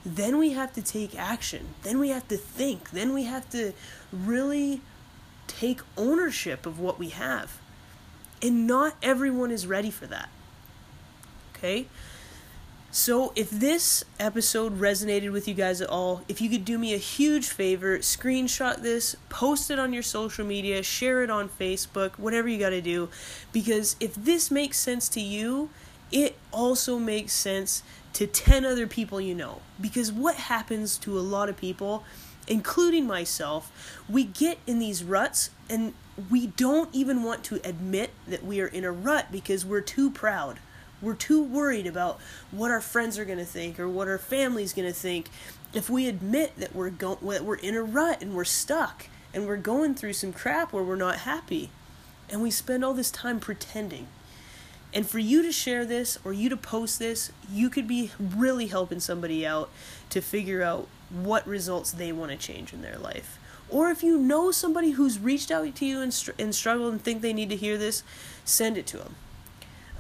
Then 0.05 0.38
we 0.38 0.53
have 0.53 0.73
to 0.75 0.83
take 0.83 1.19
action. 1.19 1.69
Then 1.83 1.99
we 1.99 2.09
have 2.09 2.27
to 2.29 2.37
think. 2.37 2.91
Then 2.91 3.12
we 3.15 3.25
have 3.25 3.49
to 3.51 3.73
really 4.12 4.81
take 5.47 5.81
ownership 5.97 6.67
of 6.67 6.79
what 6.79 6.99
we 6.99 7.11
have. 7.11 7.59
And 8.41 8.67
not 8.67 8.97
everyone 9.03 9.51
is 9.51 9.67
ready 9.67 9.91
for 9.91 10.07
that. 10.07 10.29
Okay? 11.57 11.87
So, 12.95 13.33
if 13.35 13.49
this 13.49 14.05
episode 14.21 14.79
resonated 14.79 15.33
with 15.33 15.49
you 15.49 15.55
guys 15.55 15.81
at 15.81 15.88
all, 15.88 16.25
if 16.29 16.43
you 16.43 16.51
could 16.51 16.67
do 16.67 16.77
me 16.77 16.93
a 16.93 16.99
huge 16.99 17.49
favor, 17.49 17.99
screenshot 18.01 18.83
this, 18.83 19.17
post 19.31 19.71
it 19.71 19.79
on 19.79 19.95
your 19.95 20.03
social 20.03 20.45
media, 20.45 20.83
share 20.83 21.23
it 21.23 21.31
on 21.31 21.49
Facebook, 21.49 22.19
whatever 22.19 22.49
you 22.49 22.59
got 22.59 22.71
to 22.71 22.83
do. 22.83 23.09
Because 23.51 23.97
if 23.99 24.15
this 24.15 24.51
makes 24.51 24.79
sense 24.79 25.09
to 25.09 25.23
you, 25.23 25.71
it 26.11 26.37
also 26.53 26.99
makes 26.99 27.33
sense 27.33 27.83
to 28.14 28.27
10 28.27 28.64
other 28.64 28.87
people 28.87 29.20
you 29.20 29.35
know. 29.35 29.61
Because 29.81 30.12
what 30.12 30.37
happens 30.37 30.96
to 30.98 31.18
a 31.18 31.20
lot 31.20 31.48
of 31.48 31.57
people, 31.57 32.05
including 32.46 33.07
myself, 33.07 34.01
we 34.09 34.25
get 34.25 34.59
in 34.66 34.79
these 34.79 35.03
ruts 35.03 35.51
and 35.68 35.94
we 36.31 36.48
don't 36.48 36.94
even 36.94 37.22
want 37.22 37.42
to 37.44 37.61
admit 37.64 38.11
that 38.27 38.44
we 38.44 38.61
are 38.61 38.66
in 38.66 38.85
a 38.85 38.92
rut 38.92 39.33
because 39.33 39.64
we're 39.64 39.81
too 39.81 40.11
proud. 40.11 40.59
We're 41.01 41.14
too 41.14 41.42
worried 41.42 41.87
about 41.87 42.20
what 42.51 42.70
our 42.70 42.81
friends 42.81 43.18
are 43.18 43.25
going 43.25 43.38
to 43.38 43.44
think 43.44 43.81
or 43.81 43.88
what 43.88 44.09
our 44.09 44.18
family's 44.18 44.72
going 44.72 44.88
to 44.88 44.94
think. 44.94 45.29
If 45.72 45.88
we 45.90 46.07
admit 46.07 46.57
that 46.59 46.75
we're 46.75 46.90
go- 46.90 47.18
that 47.22 47.44
we're 47.44 47.57
in 47.57 47.75
a 47.75 47.83
rut 47.83 48.20
and 48.20 48.35
we're 48.35 48.44
stuck 48.44 49.07
and 49.35 49.46
we're 49.46 49.57
going 49.57 49.94
through 49.94 50.12
some 50.12 50.33
crap 50.33 50.72
where 50.72 50.85
we're 50.85 50.94
not 50.94 51.20
happy, 51.20 51.70
and 52.33 52.42
we 52.42 52.51
spend 52.51 52.85
all 52.85 52.94
this 52.94 53.11
time 53.11 53.40
pretending. 53.40 54.09
And 54.94 55.09
for 55.09 55.18
you 55.18 55.42
to 55.42 55.52
share 55.52 55.85
this 55.85 56.18
or 56.24 56.33
you 56.33 56.48
to 56.50 56.57
post 56.57 56.98
this, 56.98 57.33
you 57.50 57.70
could 57.70 57.88
be 57.88 58.11
really 58.18 58.66
helping 58.66 59.00
somebody 59.00 59.46
out 59.46 59.70
to 60.11 60.20
figure 60.20 60.62
out 60.62 60.87
what 61.09 61.46
results 61.46 61.92
they 61.92 62.12
want 62.12 62.31
to 62.31 62.37
change 62.37 62.72
in 62.72 62.83
their 62.83 62.98
life. 62.98 63.38
Or 63.70 63.88
if 63.88 64.02
you 64.02 64.18
know 64.18 64.50
somebody 64.50 64.90
who's 64.90 65.18
reached 65.18 65.50
out 65.50 65.74
to 65.74 65.87
you 65.87 66.00
and, 66.00 66.12
str- 66.12 66.33
and 66.38 66.55
struggled 66.55 66.92
and 66.92 67.02
think 67.02 67.22
they 67.22 67.33
need 67.33 67.48
to 67.48 67.57
hear 67.57 67.78
this, 67.78 68.02
send 68.44 68.76
it 68.76 68.87
to 68.88 68.98
them. 68.98 69.14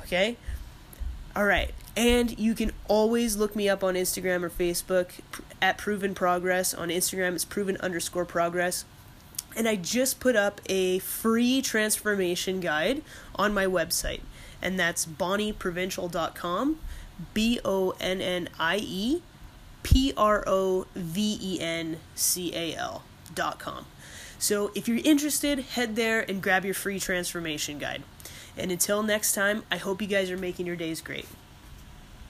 Okay? 0.02 0.36
All 1.34 1.46
right. 1.46 1.72
And 1.96 2.38
you 2.38 2.54
can 2.54 2.72
always 2.88 3.36
look 3.36 3.56
me 3.56 3.68
up 3.68 3.82
on 3.82 3.94
Instagram 3.94 4.42
or 4.42 4.50
Facebook 4.50 5.08
at 5.62 5.78
Proven 5.78 6.14
Progress. 6.14 6.74
On 6.74 6.88
Instagram, 6.88 7.34
it's 7.34 7.46
proven 7.46 7.78
underscore 7.78 8.26
progress. 8.26 8.84
And 9.56 9.66
I 9.66 9.76
just 9.76 10.20
put 10.20 10.36
up 10.36 10.60
a 10.66 10.98
free 11.00 11.62
transformation 11.62 12.60
guide 12.60 13.02
on 13.34 13.54
my 13.54 13.64
website. 13.64 14.20
And 14.62 14.78
that's 14.78 15.04
bonnieprovencal.com. 15.04 16.78
B 17.34 17.60
O 17.64 17.94
N 18.00 18.20
N 18.20 18.48
I 18.58 18.76
E 18.78 19.22
P 19.82 20.12
R 20.16 20.44
O 20.46 20.86
V 20.94 21.38
E 21.40 21.60
N 21.60 21.98
C 22.14 22.54
A 22.54 22.76
L.com. 22.76 23.86
So 24.38 24.72
if 24.74 24.88
you're 24.88 25.00
interested, 25.04 25.60
head 25.60 25.94
there 25.96 26.28
and 26.28 26.42
grab 26.42 26.64
your 26.64 26.74
free 26.74 26.98
transformation 26.98 27.78
guide. 27.78 28.02
And 28.56 28.70
until 28.70 29.02
next 29.02 29.32
time, 29.34 29.62
I 29.70 29.76
hope 29.76 30.02
you 30.02 30.08
guys 30.08 30.30
are 30.30 30.36
making 30.36 30.66
your 30.66 30.76
days 30.76 31.00
great. 31.00 31.26